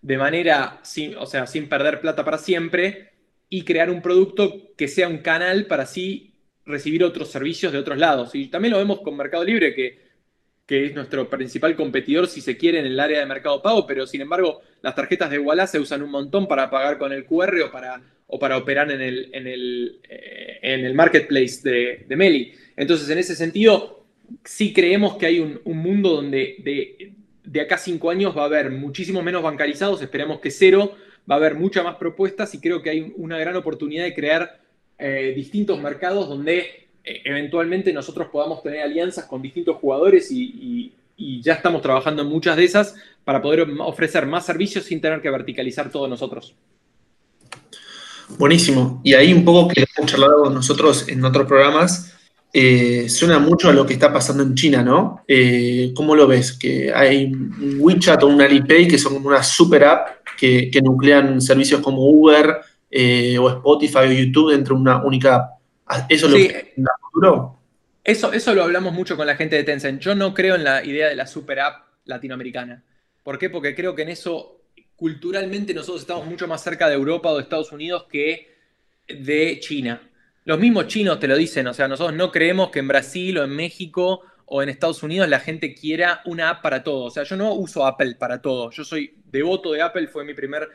de 0.01 0.17
manera, 0.17 0.79
sin, 0.83 1.15
o 1.15 1.25
sea, 1.25 1.47
sin 1.47 1.67
perder 1.67 2.01
plata 2.01 2.23
para 2.23 2.37
siempre 2.37 3.13
y 3.49 3.63
crear 3.63 3.89
un 3.89 4.01
producto 4.01 4.73
que 4.75 4.87
sea 4.87 5.07
un 5.07 5.19
canal 5.19 5.65
para 5.65 5.83
así 5.83 6.33
recibir 6.65 7.03
otros 7.03 7.29
servicios 7.31 7.71
de 7.71 7.79
otros 7.79 7.97
lados. 7.97 8.35
Y 8.35 8.47
también 8.47 8.73
lo 8.73 8.79
vemos 8.79 9.01
con 9.01 9.17
Mercado 9.17 9.43
Libre, 9.43 9.73
que 9.73 10.05
que 10.65 10.85
es 10.85 10.95
nuestro 10.95 11.29
principal 11.29 11.75
competidor, 11.75 12.27
si 12.27 12.41
se 12.41 12.57
quiere, 12.57 12.79
en 12.79 12.87
el 12.87 12.99
área 12.99 13.19
de 13.19 13.25
mercado 13.25 13.61
pago, 13.61 13.85
pero 13.85 14.07
sin 14.07 14.21
embargo, 14.21 14.61
las 14.81 14.95
tarjetas 14.95 15.29
de 15.29 15.39
Walla 15.39 15.67
se 15.67 15.79
usan 15.79 16.01
un 16.01 16.09
montón 16.09 16.47
para 16.47 16.69
pagar 16.69 16.97
con 16.97 17.13
el 17.13 17.25
QR 17.25 17.61
o 17.61 17.71
para, 17.71 18.01
o 18.27 18.39
para 18.39 18.57
operar 18.57 18.89
en 18.91 19.01
el, 19.01 19.29
en 19.33 19.47
el, 19.47 19.99
eh, 20.09 20.34
en 20.65 20.83
el 20.83 20.95
marketplace 20.95 21.61
de, 22.07 22.15
Meli. 22.15 22.53
Entonces, 22.75 23.07
en 23.09 23.19
ese 23.19 23.35
sentido, 23.35 24.03
sí 24.43 24.73
creemos 24.73 25.15
que 25.17 25.27
hay 25.27 25.39
un, 25.39 25.61
mundo 25.77 26.15
donde 26.15 27.15
de, 27.43 27.61
acá 27.61 27.75
a 27.75 27.77
cinco 27.77 28.09
años 28.09 28.35
va 28.35 28.43
a 28.43 28.45
haber 28.45 28.71
muchísimo 28.71 29.21
menos 29.21 29.43
bancarizados, 29.43 30.01
esperemos 30.01 30.39
que 30.39 30.49
cero, 30.49 30.95
va 31.29 31.35
a 31.35 31.37
haber 31.37 31.55
muchas 31.55 31.83
más 31.83 31.95
propuestas 31.95 32.53
y 32.55 32.59
creo 32.59 32.81
que 32.81 32.89
hay 32.89 33.13
una 33.15 33.37
gran 33.37 33.55
oportunidad 33.55 34.05
de 34.05 34.15
crear 34.15 34.59
eh, 34.97 35.33
distintos 35.35 35.79
mercados 35.79 36.27
donde 36.27 36.87
e, 37.03 37.21
eventualmente 37.25 37.93
nosotros 37.93 38.29
podamos 38.31 38.63
tener 38.63 38.81
alianzas 38.81 39.25
con 39.25 39.41
distintos 39.41 39.77
jugadores 39.77 40.31
y, 40.31 40.93
ya 41.17 41.53
estamos 41.53 41.81
trabajando 41.81 42.23
en 42.23 42.27
muchas 42.27 42.57
de 42.57 42.65
esas 42.65 42.95
para 43.23 43.41
poder 43.41 43.65
ofrecer 43.79 44.25
más 44.25 44.45
servicios 44.45 44.83
sin 44.83 44.99
tener 44.99 45.21
que 45.21 45.29
verticalizar 45.29 45.89
todos 45.89 46.09
nosotros. 46.09 46.55
Buenísimo. 48.37 49.01
Y 49.03 49.13
ahí 49.13 49.33
un 49.33 49.45
poco 49.45 49.67
que 49.67 49.85
hemos 49.97 50.11
charlado 50.11 50.49
nosotros 50.49 51.07
en 51.07 51.23
otros 51.23 51.47
programas, 51.47 52.13
eh, 52.51 53.09
suena 53.09 53.37
mucho 53.37 53.69
a 53.69 53.73
lo 53.73 53.85
que 53.85 53.93
está 53.93 54.11
pasando 54.11 54.41
en 54.41 54.55
China, 54.55 54.81
¿no? 54.81 55.23
Eh, 55.27 55.91
¿Cómo 55.95 56.15
lo 56.15 56.25
ves? 56.25 56.53
Que 56.53 56.91
hay 56.93 57.25
un 57.25 57.77
WeChat 57.79 58.23
o 58.23 58.27
un 58.27 58.41
Alipay 58.41 58.87
que 58.87 58.97
son 58.97 59.13
como 59.13 59.27
una 59.27 59.43
super 59.43 59.83
app 59.83 60.07
que, 60.37 60.71
nuclean 60.83 61.41
servicios 61.41 61.81
como 61.81 62.09
Uber 62.09 62.57
eh, 62.89 63.37
o 63.37 63.49
Spotify 63.49 63.97
o 63.97 64.11
YouTube 64.11 64.51
dentro 64.51 64.75
de 64.75 64.81
una 64.81 65.03
única 65.03 65.35
app. 65.35 65.51
Ah, 65.85 66.05
¿Eso 66.09 66.27
lo 66.27 66.37
futuro? 67.01 67.59
Eso, 68.03 68.31
eso 68.33 68.53
lo 68.53 68.63
hablamos 68.63 68.93
mucho 68.93 69.17
con 69.17 69.27
la 69.27 69.35
gente 69.35 69.55
de 69.55 69.63
Tencent. 69.63 70.01
Yo 70.01 70.15
no 70.15 70.33
creo 70.33 70.55
en 70.55 70.63
la 70.63 70.83
idea 70.83 71.09
de 71.09 71.15
la 71.15 71.27
super 71.27 71.59
app 71.59 71.87
latinoamericana. 72.05 72.83
¿Por 73.23 73.37
qué? 73.37 73.49
Porque 73.49 73.75
creo 73.75 73.95
que 73.95 74.03
en 74.03 74.09
eso 74.09 74.54
culturalmente 74.95 75.73
nosotros 75.73 76.01
estamos 76.01 76.25
mucho 76.25 76.47
más 76.47 76.63
cerca 76.63 76.87
de 76.87 76.95
Europa 76.95 77.29
o 77.29 77.35
de 77.35 77.43
Estados 77.43 77.71
Unidos 77.71 78.05
que 78.09 78.55
de 79.07 79.59
China. 79.59 80.01
Los 80.45 80.59
mismos 80.59 80.87
chinos 80.87 81.19
te 81.19 81.27
lo 81.27 81.35
dicen, 81.35 81.67
o 81.67 81.73
sea, 81.73 81.87
nosotros 81.87 82.15
no 82.15 82.31
creemos 82.31 82.69
que 82.69 82.79
en 82.79 82.87
Brasil 82.87 83.37
o 83.37 83.43
en 83.43 83.51
México 83.51 84.21
o 84.45 84.61
en 84.61 84.69
Estados 84.69 85.01
Unidos 85.03 85.27
la 85.27 85.39
gente 85.39 85.73
quiera 85.73 86.21
una 86.25 86.49
app 86.49 86.61
para 86.61 86.83
todo. 86.83 87.05
O 87.05 87.09
sea, 87.09 87.23
yo 87.23 87.35
no 87.35 87.53
uso 87.53 87.85
Apple 87.85 88.15
para 88.15 88.41
todo. 88.41 88.69
Yo 88.71 88.83
soy 88.83 89.15
devoto 89.25 89.71
de 89.71 89.81
Apple, 89.81 90.07
fue 90.07 90.23
mi 90.23 90.33
primer 90.33 90.69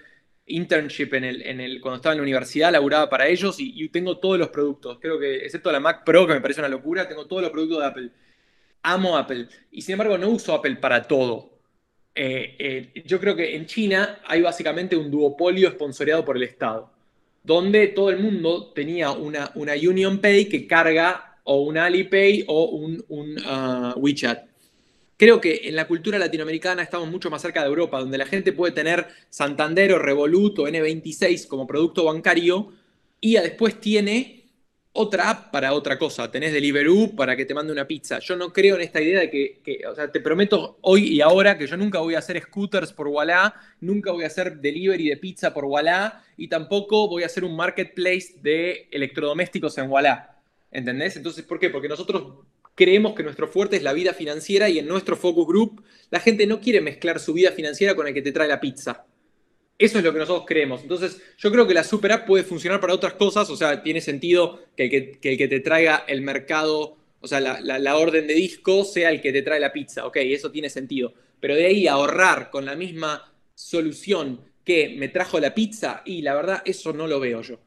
internship 0.46 1.14
en 1.14 1.24
el, 1.60 1.80
cuando 1.80 1.96
estaba 1.96 2.12
en 2.14 2.18
la 2.18 2.24
universidad, 2.24 2.72
laburaba 2.72 3.08
para 3.08 3.28
ellos 3.28 3.56
y, 3.58 3.88
tengo 3.90 4.18
todos 4.18 4.38
los 4.38 4.48
productos. 4.48 4.98
Creo 5.00 5.18
que, 5.18 5.44
excepto 5.44 5.70
la 5.70 5.80
Mac 5.80 6.04
Pro, 6.04 6.26
que 6.26 6.34
me 6.34 6.40
parece 6.40 6.60
una 6.60 6.68
locura, 6.68 7.08
tengo 7.08 7.26
todos 7.26 7.42
los 7.42 7.52
productos 7.52 7.78
de 7.78 7.86
Apple. 7.86 8.10
Amo 8.82 9.16
Apple. 9.16 9.48
Y 9.70 9.82
sin 9.82 9.92
embargo, 9.92 10.18
no 10.18 10.28
uso 10.30 10.54
Apple 10.54 10.76
para 10.76 11.06
todo. 11.06 11.59
Eh, 12.14 12.56
eh, 12.58 13.02
yo 13.06 13.20
creo 13.20 13.36
que 13.36 13.54
en 13.56 13.66
China 13.66 14.20
hay 14.26 14.42
básicamente 14.42 14.96
un 14.96 15.10
duopolio 15.10 15.68
esponsoreado 15.68 16.24
por 16.24 16.36
el 16.36 16.42
Estado, 16.42 16.90
donde 17.42 17.88
todo 17.88 18.10
el 18.10 18.18
mundo 18.18 18.72
tenía 18.72 19.12
una, 19.12 19.52
una 19.54 19.74
Union 19.74 20.18
Pay 20.18 20.46
que 20.46 20.66
carga 20.66 21.38
o 21.44 21.62
un 21.62 21.78
Alipay 21.78 22.44
o 22.48 22.64
un, 22.66 23.04
uh, 23.08 23.98
WeChat. 23.98 24.48
Creo 25.16 25.40
que 25.40 25.62
en 25.64 25.76
la 25.76 25.86
cultura 25.86 26.18
latinoamericana 26.18 26.82
estamos 26.82 27.10
mucho 27.10 27.30
más 27.30 27.42
cerca 27.42 27.60
de 27.60 27.68
Europa, 27.68 28.00
donde 28.00 28.18
la 28.18 28.26
gente 28.26 28.52
puede 28.52 28.72
tener 28.72 29.06
Santander 29.28 29.92
o 29.92 29.98
Revolut 29.98 30.58
o 30.58 30.68
N26 30.68 31.46
como 31.46 31.66
producto 31.66 32.04
bancario 32.04 32.72
y 33.20 33.34
después 33.34 33.80
tiene 33.80 34.39
otra 34.92 35.30
app 35.30 35.50
para 35.50 35.72
otra 35.72 35.98
cosa. 35.98 36.30
Tenés 36.30 36.52
Deliveroo 36.52 37.14
para 37.14 37.36
que 37.36 37.44
te 37.44 37.54
mande 37.54 37.72
una 37.72 37.86
pizza. 37.86 38.18
Yo 38.18 38.36
no 38.36 38.52
creo 38.52 38.76
en 38.76 38.82
esta 38.82 39.00
idea 39.00 39.20
de 39.20 39.30
que, 39.30 39.82
o 39.86 39.94
sea, 39.94 40.10
te 40.10 40.20
prometo 40.20 40.78
hoy 40.82 41.08
y 41.08 41.20
ahora 41.20 41.56
que 41.56 41.66
yo 41.66 41.76
nunca 41.76 42.00
voy 42.00 42.14
a 42.14 42.18
hacer 42.18 42.40
scooters 42.42 42.92
por 42.92 43.08
Walla, 43.08 43.54
nunca 43.80 44.10
voy 44.12 44.24
a 44.24 44.28
hacer 44.28 44.58
delivery 44.58 45.08
de 45.08 45.16
pizza 45.16 45.54
por 45.54 45.64
Walla 45.64 46.22
y 46.36 46.48
tampoco 46.48 47.08
voy 47.08 47.22
a 47.22 47.26
hacer 47.26 47.44
un 47.44 47.56
marketplace 47.56 48.34
de 48.42 48.88
electrodomésticos 48.90 49.78
en 49.78 49.90
Walla. 49.90 50.36
¿Entendés? 50.70 51.16
Entonces, 51.16 51.44
¿por 51.44 51.58
qué? 51.58 51.70
Porque 51.70 51.88
nosotros 51.88 52.44
creemos 52.74 53.14
que 53.14 53.22
nuestro 53.22 53.48
fuerte 53.48 53.76
es 53.76 53.82
la 53.82 53.92
vida 53.92 54.14
financiera 54.14 54.68
y 54.68 54.78
en 54.78 54.86
nuestro 54.86 55.16
focus 55.16 55.46
group 55.46 55.84
la 56.10 56.20
gente 56.20 56.46
no 56.46 56.60
quiere 56.60 56.80
mezclar 56.80 57.20
su 57.20 57.32
vida 57.32 57.52
financiera 57.52 57.94
con 57.94 58.06
el 58.06 58.14
que 58.14 58.22
te 58.22 58.32
trae 58.32 58.48
la 58.48 58.60
pizza. 58.60 59.06
Eso 59.80 59.96
es 59.96 60.04
lo 60.04 60.12
que 60.12 60.18
nosotros 60.18 60.44
creemos. 60.46 60.82
Entonces, 60.82 61.22
yo 61.38 61.50
creo 61.50 61.66
que 61.66 61.72
la 61.72 61.82
super 61.82 62.12
app 62.12 62.26
puede 62.26 62.44
funcionar 62.44 62.80
para 62.80 62.92
otras 62.92 63.14
cosas, 63.14 63.48
o 63.48 63.56
sea, 63.56 63.82
tiene 63.82 64.02
sentido 64.02 64.60
que 64.76 64.84
el 64.84 65.18
que, 65.38 65.48
te 65.48 65.60
traiga 65.60 66.04
el 66.06 66.20
mercado, 66.20 66.98
o 67.18 67.26
sea, 67.26 67.40
la, 67.40 67.96
orden 67.96 68.26
de 68.26 68.34
disco 68.34 68.84
sea 68.84 69.10
el 69.10 69.22
que 69.22 69.32
te 69.32 69.40
trae 69.40 69.58
la 69.58 69.72
pizza. 69.72 70.06
Ok, 70.06 70.16
eso 70.16 70.50
tiene 70.50 70.68
sentido. 70.68 71.14
Pero 71.40 71.54
de 71.54 71.64
ahí 71.64 71.86
ahorrar 71.86 72.50
con 72.50 72.66
la 72.66 72.76
misma 72.76 73.32
solución 73.54 74.42
que 74.66 74.94
me 74.98 75.08
trajo 75.08 75.40
la 75.40 75.54
pizza, 75.54 76.02
y 76.04 76.20
la 76.20 76.34
verdad, 76.34 76.62
eso 76.66 76.92
no 76.92 77.06
lo 77.06 77.18
veo 77.18 77.40
yo 77.40 77.58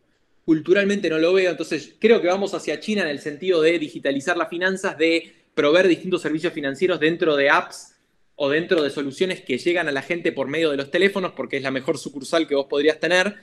culturalmente 0.46 1.10
no 1.10 1.20
lo 1.20 1.32
veo, 1.32 1.52
entonces 1.52 1.96
creo 2.00 2.22
que 2.22 2.28
vamos 2.28 2.54
hacia 2.54 2.78
China 2.82 3.04
en 3.04 3.08
el 3.08 3.20
sentido 3.20 3.62
de 3.62 3.80
digitalizar 3.80 4.36
las 4.36 4.50
finanzas, 4.50 4.98
de 4.98 5.34
proveer 5.54 5.88
distintos 5.88 6.22
servicios 6.22 6.52
financieros 6.52 7.00
dentro 7.00 7.38
de 7.38 7.50
apps 7.50 7.93
o 8.36 8.50
dentro 8.50 8.82
de 8.82 8.90
soluciones 8.90 9.42
que 9.42 9.58
llegan 9.58 9.88
a 9.88 9.92
la 9.92 10.02
gente 10.02 10.32
por 10.32 10.48
medio 10.48 10.72
de 10.72 10.78
los 10.78 10.92
teléfonos, 10.92 11.34
porque 11.34 11.58
es 11.58 11.64
la 11.64 11.72
mejor 11.72 11.98
sucursal 11.98 12.48
que 12.48 12.56
vos 12.56 12.66
podrías 12.66 13.00
tener, 13.00 13.36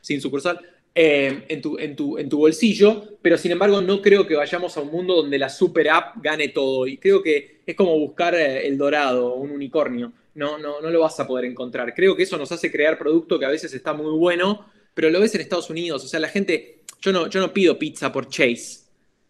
sin 0.00 0.20
sucursal, 0.20 0.60
eh, 0.94 1.44
en, 1.48 1.60
tu, 1.60 1.78
en, 1.78 1.94
tu, 1.94 2.18
en 2.18 2.28
tu 2.28 2.38
bolsillo, 2.38 3.18
pero 3.22 3.36
sin 3.38 3.52
embargo 3.52 3.80
no 3.80 4.00
creo 4.02 4.26
que 4.26 4.34
vayamos 4.34 4.76
a 4.76 4.80
un 4.80 4.90
mundo 4.90 5.14
donde 5.14 5.38
la 5.38 5.48
super 5.48 5.88
app 5.90 6.16
gane 6.22 6.48
todo, 6.48 6.86
y 6.86 6.96
creo 6.96 7.22
que 7.22 7.60
es 7.66 7.76
como 7.76 7.98
buscar 7.98 8.34
eh, 8.34 8.66
el 8.66 8.78
dorado, 8.78 9.34
un 9.34 9.50
unicornio, 9.50 10.12
no, 10.34 10.58
no, 10.58 10.80
no 10.80 10.90
lo 10.90 11.00
vas 11.00 11.18
a 11.20 11.26
poder 11.26 11.44
encontrar. 11.44 11.94
Creo 11.94 12.16
que 12.16 12.22
eso 12.22 12.38
nos 12.38 12.50
hace 12.52 12.70
crear 12.72 12.98
producto 12.98 13.38
que 13.38 13.44
a 13.44 13.50
veces 13.50 13.72
está 13.74 13.92
muy 13.92 14.12
bueno, 14.18 14.66
pero 14.94 15.10
lo 15.10 15.20
ves 15.20 15.34
en 15.34 15.42
Estados 15.42 15.70
Unidos, 15.70 16.04
o 16.04 16.08
sea, 16.08 16.20
la 16.20 16.28
gente, 16.28 16.82
yo 17.00 17.12
no, 17.12 17.28
yo 17.28 17.40
no 17.40 17.52
pido 17.52 17.78
pizza 17.78 18.10
por 18.10 18.28
Chase. 18.28 18.88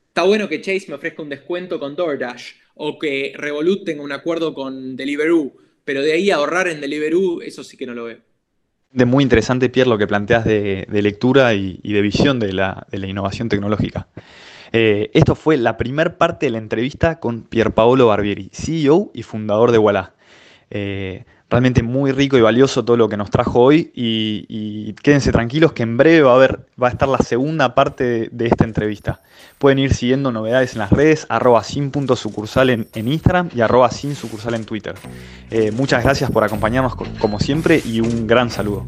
Está 0.08 0.22
bueno 0.22 0.48
que 0.48 0.60
Chase 0.60 0.86
me 0.88 0.94
ofrezca 0.94 1.22
un 1.22 1.28
descuento 1.28 1.78
con 1.78 1.94
DoorDash 1.94 2.52
o 2.78 2.98
que 2.98 3.34
Revolut 3.36 3.84
tenga 3.84 4.02
un 4.02 4.12
acuerdo 4.12 4.54
con 4.54 4.96
Deliveroo, 4.96 5.52
pero 5.84 6.00
de 6.00 6.12
ahí 6.12 6.30
ahorrar 6.30 6.68
en 6.68 6.80
Deliveroo, 6.80 7.42
eso 7.42 7.64
sí 7.64 7.76
que 7.76 7.86
no 7.86 7.94
lo 7.94 8.04
veo. 8.04 8.18
De 8.90 9.04
muy 9.04 9.22
interesante, 9.22 9.68
Pierre, 9.68 9.90
lo 9.90 9.98
que 9.98 10.06
planteas 10.06 10.44
de, 10.44 10.86
lectura 10.90 11.52
y, 11.54 11.78
de 11.82 12.00
visión 12.00 12.38
de 12.38 12.52
la, 12.52 12.86
innovación 12.92 13.48
tecnológica. 13.48 14.08
Eh, 14.72 15.10
esto 15.12 15.34
fue 15.34 15.56
la 15.56 15.76
primera 15.76 16.16
parte 16.16 16.46
de 16.46 16.50
la 16.50 16.58
entrevista 16.58 17.20
con 17.20 17.42
Pierpaolo 17.42 18.06
Barbieri, 18.06 18.48
CEO 18.52 19.10
y 19.12 19.24
fundador 19.24 19.72
de 19.72 19.78
Walla. 19.78 20.14
Eh, 20.70 21.24
realmente 21.50 21.82
muy 21.82 22.12
rico 22.12 22.36
y 22.36 22.40
valioso 22.40 22.84
todo 22.84 22.96
lo 22.96 23.08
que 23.08 23.16
nos 23.16 23.30
trajo 23.30 23.60
hoy 23.60 23.90
y, 23.94 24.92
quédense 25.02 25.32
tranquilos 25.32 25.72
que 25.72 25.82
en 25.82 25.96
breve 25.96 26.22
va 26.22 26.44
a, 26.44 26.48
va 26.80 26.88
a 26.88 26.90
estar 26.90 27.08
la 27.08 27.18
segunda 27.18 27.74
parte 27.74 28.28
de, 28.30 28.46
esta 28.46 28.64
entrevista. 28.64 29.20
Pueden 29.58 29.78
ir 29.78 29.94
siguiendo 29.94 30.30
novedades 30.32 30.72
en 30.74 30.80
las 30.80 30.90
redes, 30.90 31.26
arroba 31.28 31.62
sin.sucursal 31.64 32.70
en, 32.70 32.88
en 32.94 33.08
Instagram 33.08 33.50
y 33.54 33.60
arroba 33.60 33.90
sin 33.90 34.14
sucursal 34.14 34.54
en 34.54 34.64
Twitter. 34.64 34.94
Eh, 35.50 35.70
muchas 35.70 36.04
gracias 36.04 36.30
por 36.30 36.44
acompañarnos 36.44 36.94
como 36.94 37.40
siempre 37.40 37.80
y 37.84 38.00
un 38.00 38.26
gran 38.26 38.50
saludo. 38.50 38.86